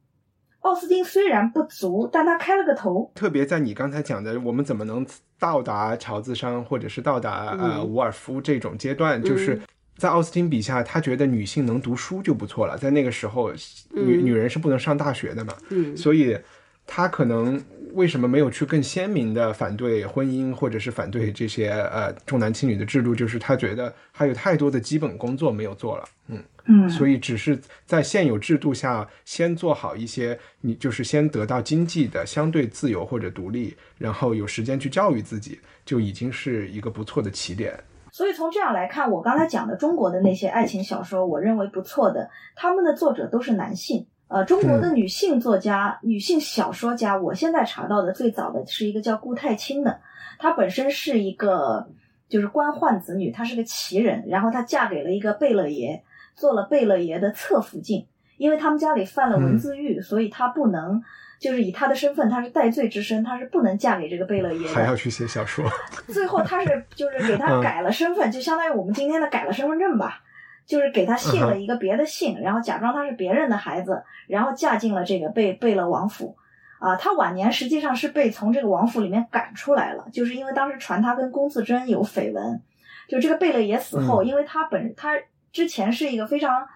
[0.60, 3.12] 奥斯汀虽然不足，但他开了个头。
[3.16, 5.06] 特别在你刚才讲的，我们怎么能
[5.39, 9.60] 到达乔治商或者是到达呃嗯伍尔夫这种阶段，就是
[9.98, 12.78] 在奥斯汀笔下，他觉得女性能读书就不错了。
[12.78, 13.52] 在那个时候，
[13.91, 16.38] 女嗯女人是不能上大学的嘛，嗯所以
[16.86, 17.64] 他可能
[17.94, 26.44] 为什么没有去更鲜明的反对婚姻，或者是反对这些呃重男轻女的制度，就是他觉得还有太多的基本工作没有做了，嗯。
[26.66, 37.78] 嗯所以只是在现有制度下先做好一些，你就是先得到经济的相对自由或者独立，然后有时间去教育自己，就已经是一个不错的起点。
[38.14, 44.05] 所以从这样来看，我刚才讲的中国的那些爱情小说，我认为不错的，他们的作者都是男性。
[44.28, 49.99] 呃，中国的女性作家、女性小说家，我现在查到的最早的是一个叫顾太清的，
[50.38, 51.89] 她本身是一个
[52.30, 56.03] 就是官宦子女，她是个奇人，然后她嫁给了一个贝勒爷，
[56.36, 58.05] 做了贝勒爷的侧福晋，
[58.38, 61.01] 因为他们家里犯了文字狱，所以她不能。
[61.44, 64.74] 就是以她的身份，她是戴罪之身，她是不能嫁给这个贝勒爷的。
[64.74, 65.66] 还要去写小说，
[66.08, 67.62] 最后他是就是给他嗯。
[67.62, 70.22] 改了身份，就相当于我们今天的改了身份证吧，
[70.66, 76.38] 就是给他姓了一个别的姓，然后假装他是别人的孩子，然后嫁进了这个贝贝勒王府。
[76.80, 82.62] 啊，他晚年实际上是被从这个王府里面赶出来了，就是因为当时传他跟龚自珍有绯闻，
[83.08, 85.14] 就这个贝勒爷死后，因为他本他
[85.54, 86.68] 之前是一个非常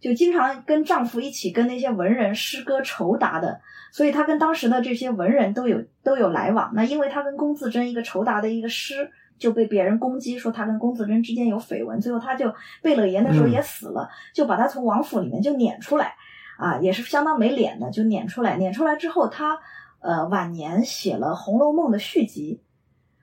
[0.00, 6.72] 就经常跟丈夫一起跟那些文人诗歌酬答的，所以她跟当时的这些文人都有都有来往。
[6.74, 16.14] 那因为她跟龚自珍一个酬答的一个诗，就被别人攻击说她跟龚自珍之间有绯闻，最后她就贝勒爷那时候也死了，就把她从王府里面就撵出来，
[16.58, 18.56] 啊，也是相当没脸的，就撵出来。
[18.58, 19.58] 撵出来之后，她
[20.00, 22.60] 呃晚年写了《红楼梦》的续集，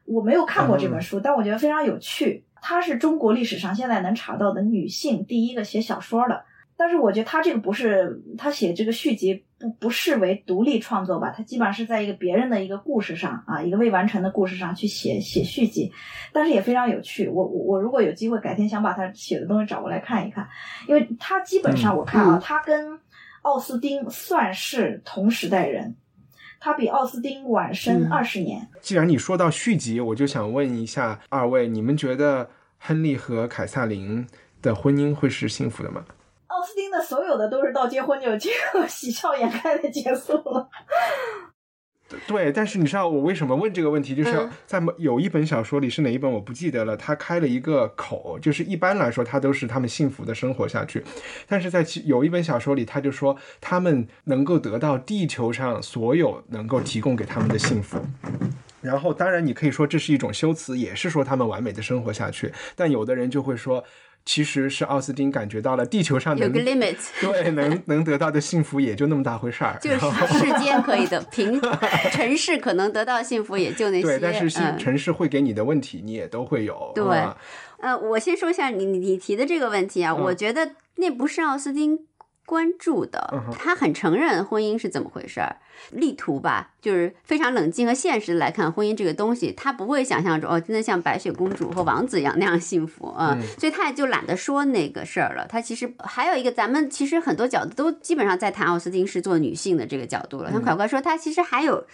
[0.06, 2.44] 我没有看过这本书，但我觉得非常有趣。
[2.60, 6.44] 她是中国历史上现在能查到的女性第一个写小说的。
[6.82, 15.92] 但是我觉得他这个不是他写这个续集不不视为独立创作吧，他基本上是在一个别人的一个故事上啊，一个未完成的故事上去写写续集，
[16.34, 17.28] 但是也非常有趣。
[17.28, 20.50] 我我我如果有机会改天想把他写的东西找过来看一看，
[20.88, 23.00] 因为他基本上我看啊，嗯他跟
[23.44, 25.96] 奥斯丁算是同时代人，
[26.60, 28.68] 他比奥斯丁晚生二十年。
[28.82, 34.26] 既然你说到续集，我就想问一下二位，你们觉得亨利和凯撒琳
[34.64, 36.04] 的婚姻会是幸福的吗？
[36.52, 38.52] 奥斯汀的所有的都是到结婚就就
[38.88, 40.70] 喜笑颜开的结束了。
[42.28, 44.14] 对，但是你知道我为什么问这个问题？
[44.14, 51.02] 就是在有一本小说里是哪一本我不记得了，他开了一个口，就是一般来说他都是他们幸福的生活下去，
[51.48, 57.98] 但是在其有一本小说里，他就说他们能够得到地球上所有能够提供给他们的幸福。
[58.82, 63.82] 然后当然你可以说这是一种修辞，也是说他们完美的生活下去，但有的人就会说。
[64.24, 70.00] 其实是奥斯汀感觉到了地球上有个 limit， 对，能 能得到的幸福也就那么大回事儿，就是
[70.38, 71.60] 世间可以的，平
[72.12, 77.04] 城市可能得到幸福也就那些，对，但是城市会给你的问题你也都会有，对，
[77.80, 82.06] 呃，我先说一下你你提的这个问题啊，我觉得那不是奥斯汀。
[82.46, 85.56] 关注的，他很承认婚姻是怎么回事儿，
[85.92, 95.48] 力图吧，就是非常冷静和现实的来看婚姻这个东西，他不会想象中哦，真的像白雪公主和王子一样那样幸福啊，所以他也就懒得说那个事儿了。
[95.48, 100.52] 他其实还有一个，咱们其实很多角度都基本上在谈奥斯汀是做女性的这个角度了。
[100.52, 101.86] 像快快说，他其实还有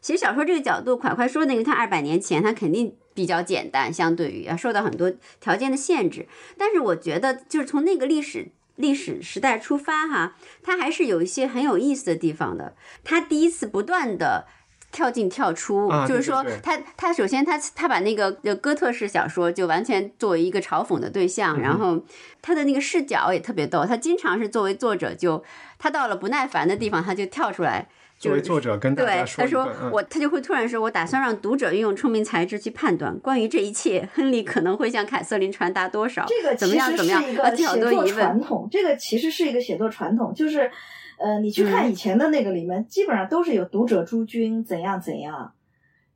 [0.00, 8.52] 写小说这个角度，快快说那个他二百年前他肯定比较简单，相对于要受到很多条件的限制，但是我觉得就是从那个历史。
[8.78, 12.74] 历史时代出发哈，他还是有一些很有意思的地方的。
[13.04, 14.46] 他第一次不断的
[14.90, 22.02] 跳进跳出，就是说他他首先他他把那个哥特式小说就完全作为一个嘲讽的对象，然后
[22.40, 25.44] 他的那个视角也特别逗，他经常是作为作者就
[25.78, 27.88] 他到了不耐烦的地方他就跳出来。
[28.18, 36.26] 作为作者跟大家说，他说我他就会突然说，我打算让读者运用聪明才智去判断关于这一切，亨利可能会向凯瑟琳传达多少？
[36.26, 36.94] 这个怎么样？
[36.96, 37.22] 怎么样？
[37.22, 40.70] 一个写作传统，这个其实是一个写作传统，就是，
[41.18, 45.52] 呃，你去看以前的那个里面，基本上都是有读者诸君怎样怎样。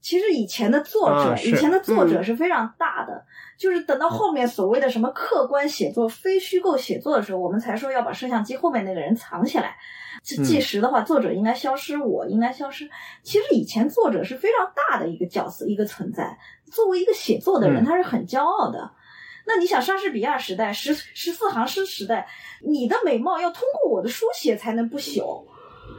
[0.03, 3.25] 其实以前的作者，以前的作者是非常大的，
[3.57, 9.77] 就是等到后面所谓的什么客观写作、非虚构写作的时候，我们才说要把摄像机后面那个人藏起来。
[10.23, 12.91] 计时的话，作者应该消失，我应该消失。
[13.23, 16.37] 其实以前作者是非常大的一个角色，一个存在。
[16.71, 18.91] 作为一个写作的人，他是很骄傲的。
[19.47, 22.29] 那你想，莎士比亚时代十十四行诗时代，
[22.61, 25.45] 你的美貌要通过我的书写才能不朽。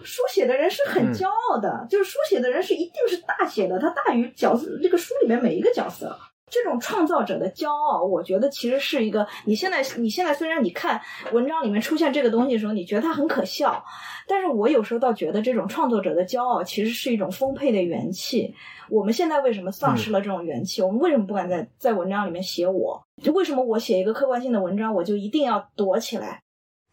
[0.03, 6.17] 书写的人是很骄傲的，就是书写的人是一定是大写的，他大于角色这个书里面每一个角色。
[6.49, 9.25] 这种创造者的骄傲，我觉得其实是一个。
[9.43, 11.01] 你现在，你现在虽然你看
[11.31, 13.83] 文章里面出现这个东西的时候，你觉得它很可笑，
[14.27, 18.53] 但是我有时候倒觉得这种创作者的骄傲其实是一种丰沛的元气。
[18.91, 20.83] 我们现在为什么丧失了这种元气？
[20.83, 23.03] 我们为什么不敢在在文章里面写我？
[23.23, 26.43] 就为什么我写一个客观性的文章，我就一定要躲起来？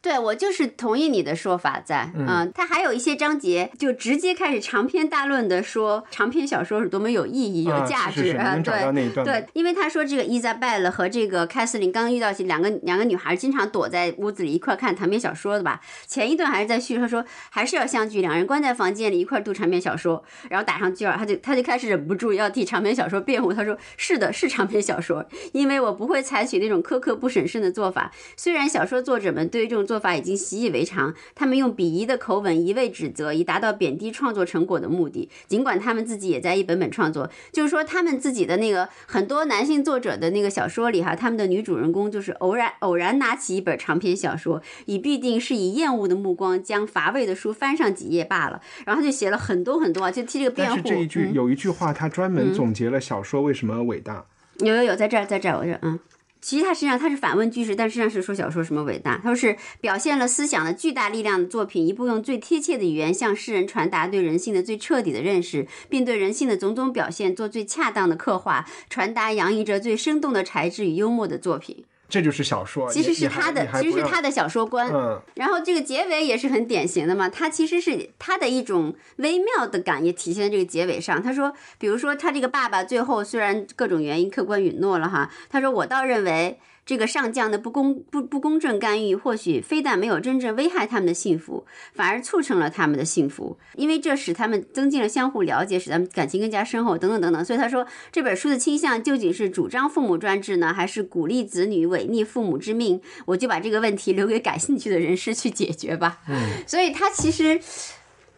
[0.02, 15.82] 对，我就是同意你的说法，在嗯，他还有一些章节就直接开始长篇大论的说长篇小说是多么有意义、有价值啊，对对，因为他说这个伊莎贝勒和这个凯瑟琳刚遇到起两个两个女孩，经常躲在屋子里一块看长篇小说的吧。
[16.06, 29.89] 前一段还是在叙述说还是要相聚，两人关在房间里一块读长篇小说，然后打上句号，他就他就开始忍不住要替长篇小说辩护，他说是的，是长篇小说，因为我不会采取那种苛刻不审慎的做法，虽然小说作者们对于这种。
[29.90, 35.28] 做法已经习以为常，他们用鄙夷的口吻一味指责，以达到贬低创作成果的目的。
[35.48, 48.62] 尽管他们自己也在一本本创作，就是说他们自己的那个很多男性作者的那个小说里哈，他们的女主人公就是偶然偶然拿起一本长篇小说，以必定是以厌恶的目光将乏味的书翻上几页罢了。
[48.86, 50.76] 然后他就写了很多很多啊，就替这个辩护。
[50.76, 54.24] 但是这一句有一句话，他专门总结了小说为什么伟大。
[54.60, 55.98] 有有有，在这儿，在这儿，我这嗯。
[56.40, 59.20] 其实他实际上他是反问句式，但实际上是说小说什么伟大？
[59.22, 71.84] 他说是表现了思想的巨大力量的作品，一部用最贴切的语言向世人传达对人性的最彻底的认识，并对人性的种种表现做最恰当的刻画，传达洋溢着最生动的才智与幽默的作品。
[72.10, 74.90] 这就是小说，其实是他的，其实是他的小说观。
[74.92, 81.22] 嗯，然后这个结尾也是很典型的嘛，他其实是他的一种微妙的感也体现在这个结尾上。
[81.22, 86.58] 他说，比如说他这个爸爸最后虽然各种原因客观允诺了哈，他说我倒认为。
[86.90, 91.64] 这个上将的不公不不公正干预，或许非但没有真正危害他们的幸福，
[91.94, 97.44] 反而促成了他们的幸福，因为这使他们增进了相互了解，使他们感情更加深厚，等等等等。
[97.44, 103.00] 所以他说，这本书的倾向究竟是主张父母专制呢，还是鼓励子女违逆父母之命？
[103.24, 106.18] 我就把这个问题留给感兴趣的人士去解决吧。
[106.28, 106.36] 嗯，
[106.66, 107.60] 所以他其实，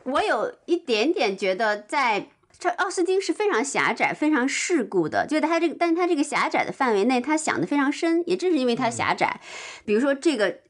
[0.02, 2.28] 我有一点点觉得在。
[2.62, 8.22] 这奥斯汀是非常狭窄、非常世故的，就他这个，但是他这个狭窄的范围内，他想的非常深。
[8.24, 9.40] 也正是因为他狭窄，
[9.84, 10.60] 比如说这个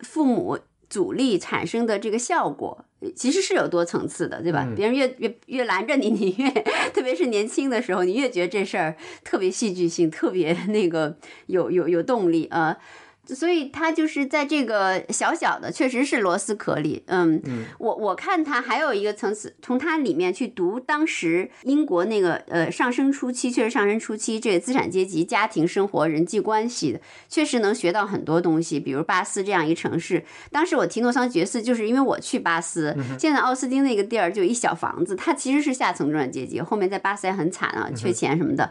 [0.00, 0.58] 父母
[0.90, 2.84] 阻力产生的这个效果，
[3.16, 4.68] 其实是有多层次的，对吧？
[4.76, 6.50] 别人越越越拦着你， 你越
[6.92, 8.94] 特别是年轻的时候，你越觉得这事儿
[9.24, 12.76] 特别戏剧性，特别那个有有有动力啊。
[13.34, 17.42] 所以他就是在这个小小的，确实是螺丝壳里，嗯，
[17.78, 28.80] 我我看他还有一个层次，从它里面去读当时英国那个呃上升初期，确实上升初期这个资产阶级、家庭生活、人际关系的，确实能学到很多东西。
[28.80, 38.70] 比如巴斯这样一个城市，当时我提诺桑爵士，就是因为我去巴斯，现在奥斯汀那个地儿就一小房子，它其实是下层中产阶级，后面在巴斯也很惨啊，缺钱什么的，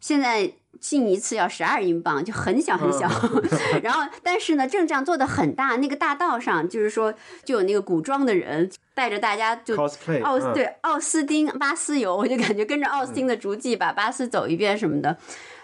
[0.00, 0.52] 现在。
[0.78, 3.10] 进一次要十二英镑，就很小很小。
[3.82, 5.76] 然后，但是呢，阵仗做的很大。
[5.76, 7.12] 那个大道上，就是说，
[7.44, 9.76] 就有那个古装的人带着大家就
[10.22, 15.18] 奥斯对奥斯汀巴斯游，我就感觉跟着奥斯汀的足迹把巴斯走一遍什么的。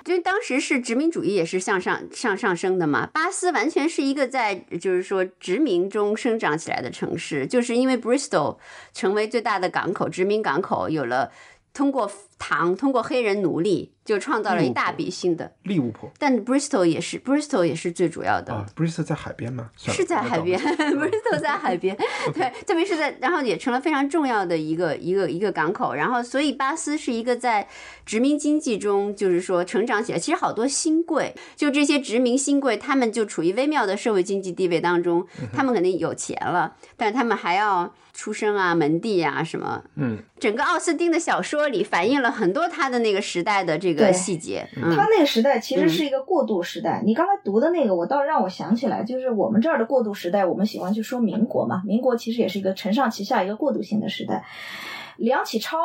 [0.04, 3.08] 因为当时是殖民主义也是向上上上升的嘛。
[3.12, 8.58] 巴斯完全是一个在就是说殖民中生长起来的城市，就是因为 Bristol
[8.92, 11.32] 成为最大的港口，殖民港口有了。
[11.72, 16.10] 通过糖，通过黑人奴隶，就创造了一大笔新的利物浦。
[16.18, 18.52] 但 Bristol 也是，Bristol 也是最主要的。
[18.52, 19.70] 啊，Bristol 在海边吗？
[19.76, 21.96] 是在海边， Bristol 在海边。
[22.34, 25.94] 对，特别是在，然后也成了非常重要的一个一个一个港口。
[25.94, 27.66] 然后，所以巴斯是一个在
[28.04, 30.18] 殖民经济中，就是说成长起来。
[30.18, 35.26] 其实好多新贵，就这些殖民新贵，他们就处于微妙的社会经济地位当中。
[35.52, 37.94] 他们肯定有钱了，但是他们还要。
[38.16, 39.84] 出生啊，门第啊，什么？
[39.96, 44.68] 嗯，整个奥斯汀的小说里反映了很多他的那个时代的这个细节。
[44.74, 47.02] 他那个时代其实是一个过渡时代。
[47.04, 51.82] 你刚才读的那个，我倒让我想起来，就是我们这儿的过渡时代，我们喜欢去说民国嘛。
[51.86, 54.44] 民国其实也是一个承上启下一个过渡性的时代。
[55.16, 55.78] 梁启超。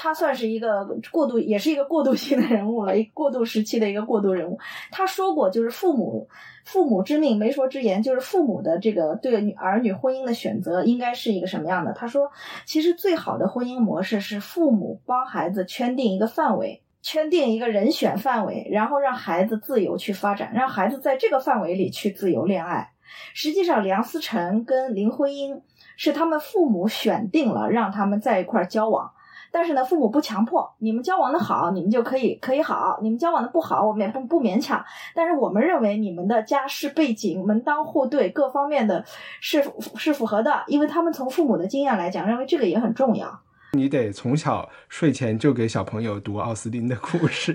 [0.00, 4.56] 他算是一个过渡，也是一个过渡性的人物了，一过渡时期的一个过渡人物。
[4.92, 6.28] 他说过，就是父母
[6.70, 11.94] 父母之命，媒妁之言，就是父母的这个对女儿女婚姻的选择应该是一个什么样的？
[11.94, 12.30] 他说，
[12.66, 22.90] 其实最好的婚姻模式是父母帮孩子圈定一个范围，圈定一个人选范围，然后让孩子自由去发展，让孩子在这个范围里去自由恋爱。
[23.32, 25.62] 实际上，梁思成跟林徽因
[25.96, 29.12] 是他们父母选定了，让他们在一块交往。
[29.58, 34.84] 但是呢，父母不强迫，你们交往的好，你们就可以可以好；你们交往的不好，我们也不不勉强。
[35.16, 39.04] 但是我们认为你们的家世背景、门当户对各方面的
[39.40, 39.64] 是
[39.96, 43.40] 是符合的，因为他们从父母的经验来讲，认为这个也很重要。
[43.72, 47.52] 你得从小睡前就给小朋友读奥斯汀的故事。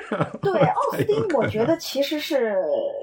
[0.42, 2.56] 对，奥斯汀，我觉得其实是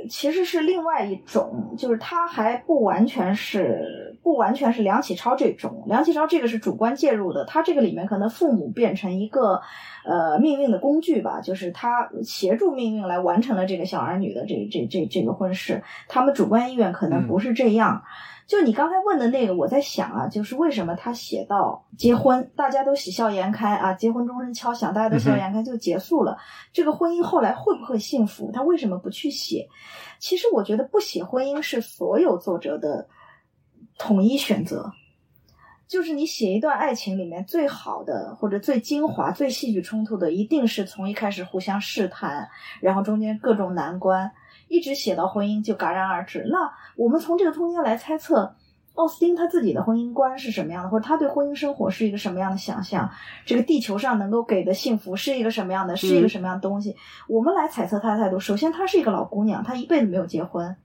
[0.07, 5.83] 其实是另外一种，就是他还不完全是不完全是梁启超这种。
[5.85, 9.61] 梁启超这个是主观介入的，他这个里面可能父母变成一个
[10.03, 18.01] 呃命运的工具吧，就是他协助命运来完成了这个小儿女的这这这这个婚事，他们主观意愿可能不是这样。
[18.47, 26.37] 就你刚才问的那个，我在想啊，就是为什么他写到结婚，大家都喜笑颜开啊，结婚钟声敲响，大家都喜笑颜开就结束了。
[26.73, 28.51] 这个婚姻后来会不会幸福？
[28.51, 29.67] 他为什么不去写？
[30.19, 33.07] 其实我觉得不写婚姻是所有作者的
[33.97, 34.93] 统一选择，
[35.87, 42.49] 就是你写一段爱情里面最好的或者最精华、最戏剧冲突的，一定是从一开始互相试探，
[42.81, 44.31] 然后中间各种难关。
[44.67, 46.43] 一直写到婚姻就戛然而止。
[46.49, 48.55] 那我们从这个中间来猜测。
[48.95, 53.11] 奥斯汀他自己的婚姻观是什么样的，或者他对婚姻生活是一个什么样的想象？
[53.45, 55.95] 这个地球上能够给的幸福是一个什么样的？
[55.95, 56.95] 是一个什么样的东西？
[57.27, 58.39] 我们来猜测他的态度。
[58.39, 60.75] 首先，她是一个老姑娘，她一辈子没有结婚。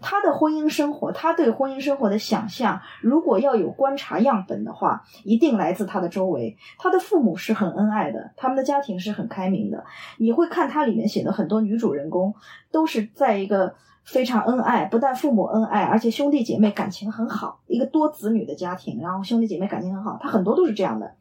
[0.00, 6.56] 她的婚姻生活，她对婚姻生活的想象，如果要有观察样本的话，一定来自她的周围。
[6.78, 9.84] 她的父母是很恩爱的，他们的家庭是很开明的。
[10.18, 12.34] 你会看她里面写的很多女主人公，
[12.72, 13.76] 都是在一个。
[14.04, 17.60] 非常恩爱，不但父母恩爱，而且兄弟姐妹感情很好。
[17.66, 21.14] 一个多子女的家庭，然后兄弟姐妹感情很好，他很多都是这样的。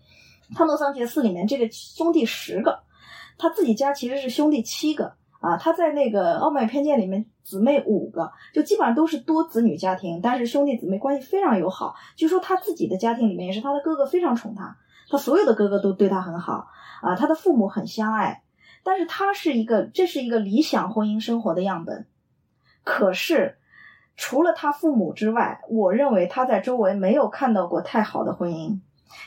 [0.55, 2.79] 汤诺桑杰斯里面这个兄弟十个，
[3.37, 5.57] 他自己家其实是兄弟七个啊。
[5.57, 11.95] 他在那个《傲慢偏见》里面姊妹五个，就基本上都是多子女家庭，但是兄弟姊妹关系非常友好。
[12.15, 14.75] 据说他自己的家庭里面也是他的哥哥非常宠他，
[15.09, 16.67] 他所有的哥哥都对他很好
[17.01, 17.15] 啊。
[17.15, 18.43] 他的父母很相爱，
[18.83, 22.07] 但是他是一个，这是一个理想婚姻生活的样本。
[22.83, 23.57] 可是，
[24.15, 28.79] 除了他父母之外，我认为他在周围没有看到过太好的婚姻。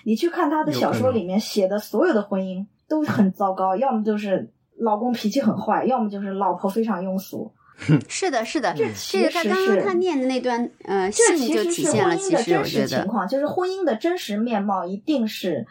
[0.04, 7.52] 你去看他的小说里面写的所有的婚姻都很糟糕， 要么就是老公脾气很坏，要么就是老婆非常庸俗。
[8.08, 15.66] 是的，是的，这其实他刚刚他念的那段呃信就体现了，其实真实情况就是婚姻的真实面貌一定是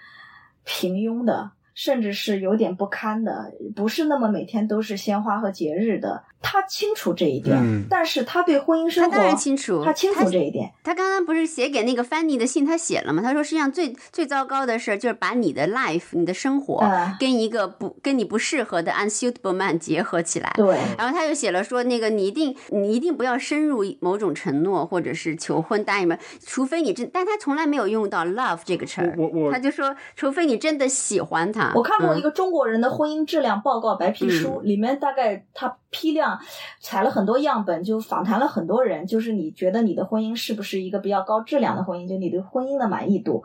[0.64, 1.52] 平庸的。
[1.74, 6.24] 甚至是有点不堪的，不是那么每天都是鲜花和节日的。
[6.46, 10.70] 他清楚这一点，嗯但是他对婚姻生活，他当然清楚他清楚这一点。
[10.84, 13.24] 他刚刚不是写给那个 Fanny 的信，他写了吗？
[13.24, 20.52] 他说实际上最最糟糕的事就是把你的 life、你的生活嗯跟一个不跟你不适合的 unsuitable man 结合起来。
[20.58, 31.63] 对，然后他又写了说，那个你一定你一定不要深入某种承诺或者是求婚答应们，除非你真，但他从来没有用到 love 这个词儿，我我我他就说，除非你真的喜欢他。
[31.76, 36.40] 我看过一嗯个中国人的婚姻质量报告白皮书，里面大概他批量
[36.80, 43.44] 采了很多样本，就访谈了很多人，就是你觉得你的婚姻是不是一个比较高质量的婚姻，就你对婚姻的满意度。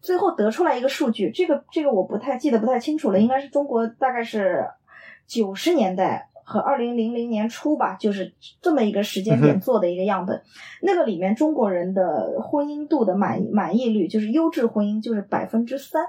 [0.00, 4.64] 最后得出来一个数据，这个这个我不太记得不太清楚了，应该是中国大概是
[5.26, 10.40] 九十年代和二零零零年初吧，就是这么一个时间点做的一个样本。
[10.80, 16.04] 那个里面中国人的婚姻度的满意满意率，就是优质婚姻就是百分之三。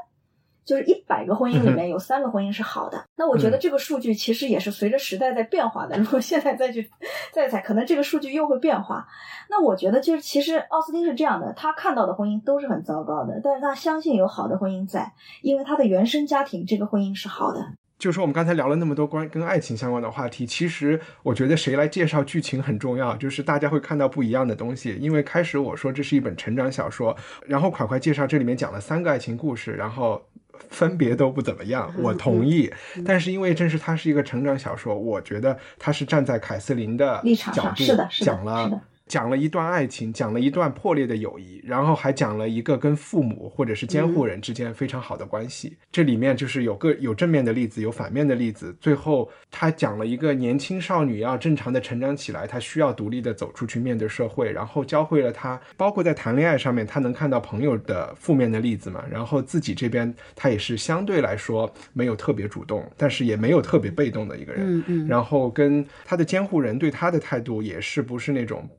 [0.66, 5.97] 就是一百个婚姻里面 有三个婚姻是好的，那我觉得这个数据其实也是随着时代在变化的。
[5.97, 6.89] 如果现在再去
[7.32, 9.07] 再采，可能这个数据又会变化。
[9.49, 17.74] 那我觉得就是其实奥斯汀是这样的，他看到的婚姻都是很糟糕的，但是他相信有好的婚姻在，因为他的原生家庭这个婚姻是好的。
[17.97, 24.95] 就是说我们刚才聊了那么多关跟爱情相关的话题，其实我觉得谁来介绍剧情很重要，就是大家会看到不一样的东西。
[25.01, 27.14] 因为开始我说这是一本成长小说，
[27.45, 30.22] 然后快快介绍这里面讲了三个爱情故事，然后
[30.70, 32.72] 分别都不怎么样，我同意。
[33.05, 38.82] 但是因为正是它是一个成长小说，我觉得它是站在凯瑟琳的立场角度上是的是的讲了。
[39.10, 45.76] 讲了一段爱情，讲了一段破裂的友谊，然后还讲了一个跟父母或者是监护人之间非常好的关系。
[45.91, 48.74] 这里面就是有个有正面的例子，有反面的例子。
[48.80, 64.78] 最后他讲了一个年轻少女要正常的成长起来，她需要独立的走出去面对社会，然后教会了她，包括在谈恋爱上面，她能看到朋友的负面的例子嘛，然后自己这边她也是相对来说没有特别主动，但是也没有特别被动的一个人。
[64.78, 68.70] 嗯嗯，然后跟她的监护人对她的态度也是不是那种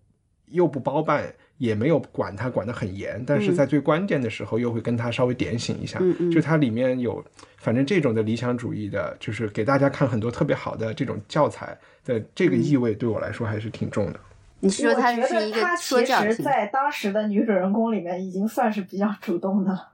[0.50, 6.00] 又不包办，也没有管他管得很严，但是在最关键的时候又会跟他稍微点醒一下。
[6.32, 7.24] 就它里面有，
[7.58, 14.20] 反正这种的理想主义的，就是给大家看很多特别好的这种教材的这个意味，对我来说还是挺重的。
[14.60, 16.42] 你是说他是一个其实？
[16.42, 19.88] 在当时的女主人公里面已经算是比较主动的了。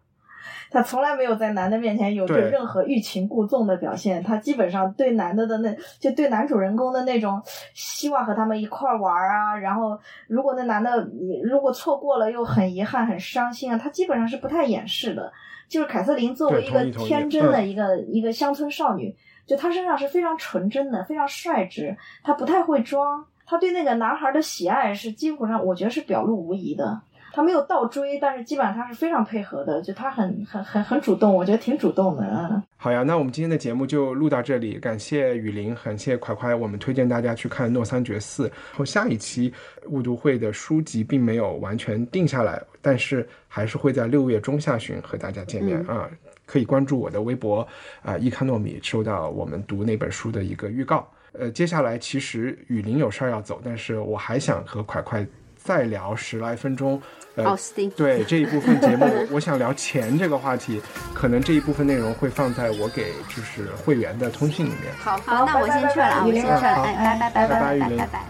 [0.70, 7.40] 他从来没有在男的面前有着任何欲擒故纵的表现，他基本上对男的的那就对男主人公的那种
[7.74, 9.98] 希望和他们一块儿玩儿啊，然后
[10.28, 11.08] 如果那男的
[11.42, 15.32] 如果错过了又很遗憾很伤心啊，他基本上是不太掩饰的。
[15.68, 19.12] 就是凯瑟琳作为一个天真的一个、一个乡村少女，
[19.48, 27.00] 就她身上是非常纯真的，非常率直，她不太会装，她对那个男孩的喜爱是基本上我觉得是表露无遗的。
[27.36, 32.24] 她没有倒追，但是基本上他是非常配合的，就他很很很很主动，我觉得挺主动的。
[32.24, 38.44] 嗯，好呀，那我们今天的节目就录到这里，感谢雨林，感谢快快，我们推荐大家去看《诺桑觉寺》。
[38.46, 39.52] 然后下一期
[39.88, 46.08] 误读会的书籍并没有完全定下来，但是还是会在六月中下旬和大家见面、啊。
[46.46, 47.68] 可以关注我的微博
[48.00, 51.06] 啊，伊康糯米，收到我们读那本书的一个预告。
[51.38, 56.98] 呃，接下来其实雨林有事儿要走，但是我还想和快快再聊十来分钟。
[57.36, 60.80] 呃，奥斯汀对这一部分节目， 我想聊钱这个话题，
[61.12, 64.94] 可能这一部分内容会放在我给就是会员的通信里面。
[64.98, 68.26] 好，好好，那我先撤了啊，我先撤了，好哎，拜拜拜拜拜拜拜拜。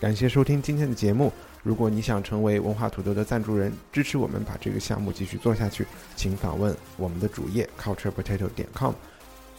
[0.00, 1.32] 感谢收听今天的节目。
[1.62, 8.94] 如果你想成为文化土豆的赞助人，支持我们把这个项目继续做下去，请访问我们的主页 culturepotato 点 com。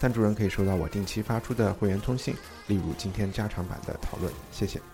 [0.02, 2.34] 赞助人可以收到我定期发出的会员通信，
[2.66, 4.32] 例如今天加长版的讨论。
[4.50, 4.91] 谢谢。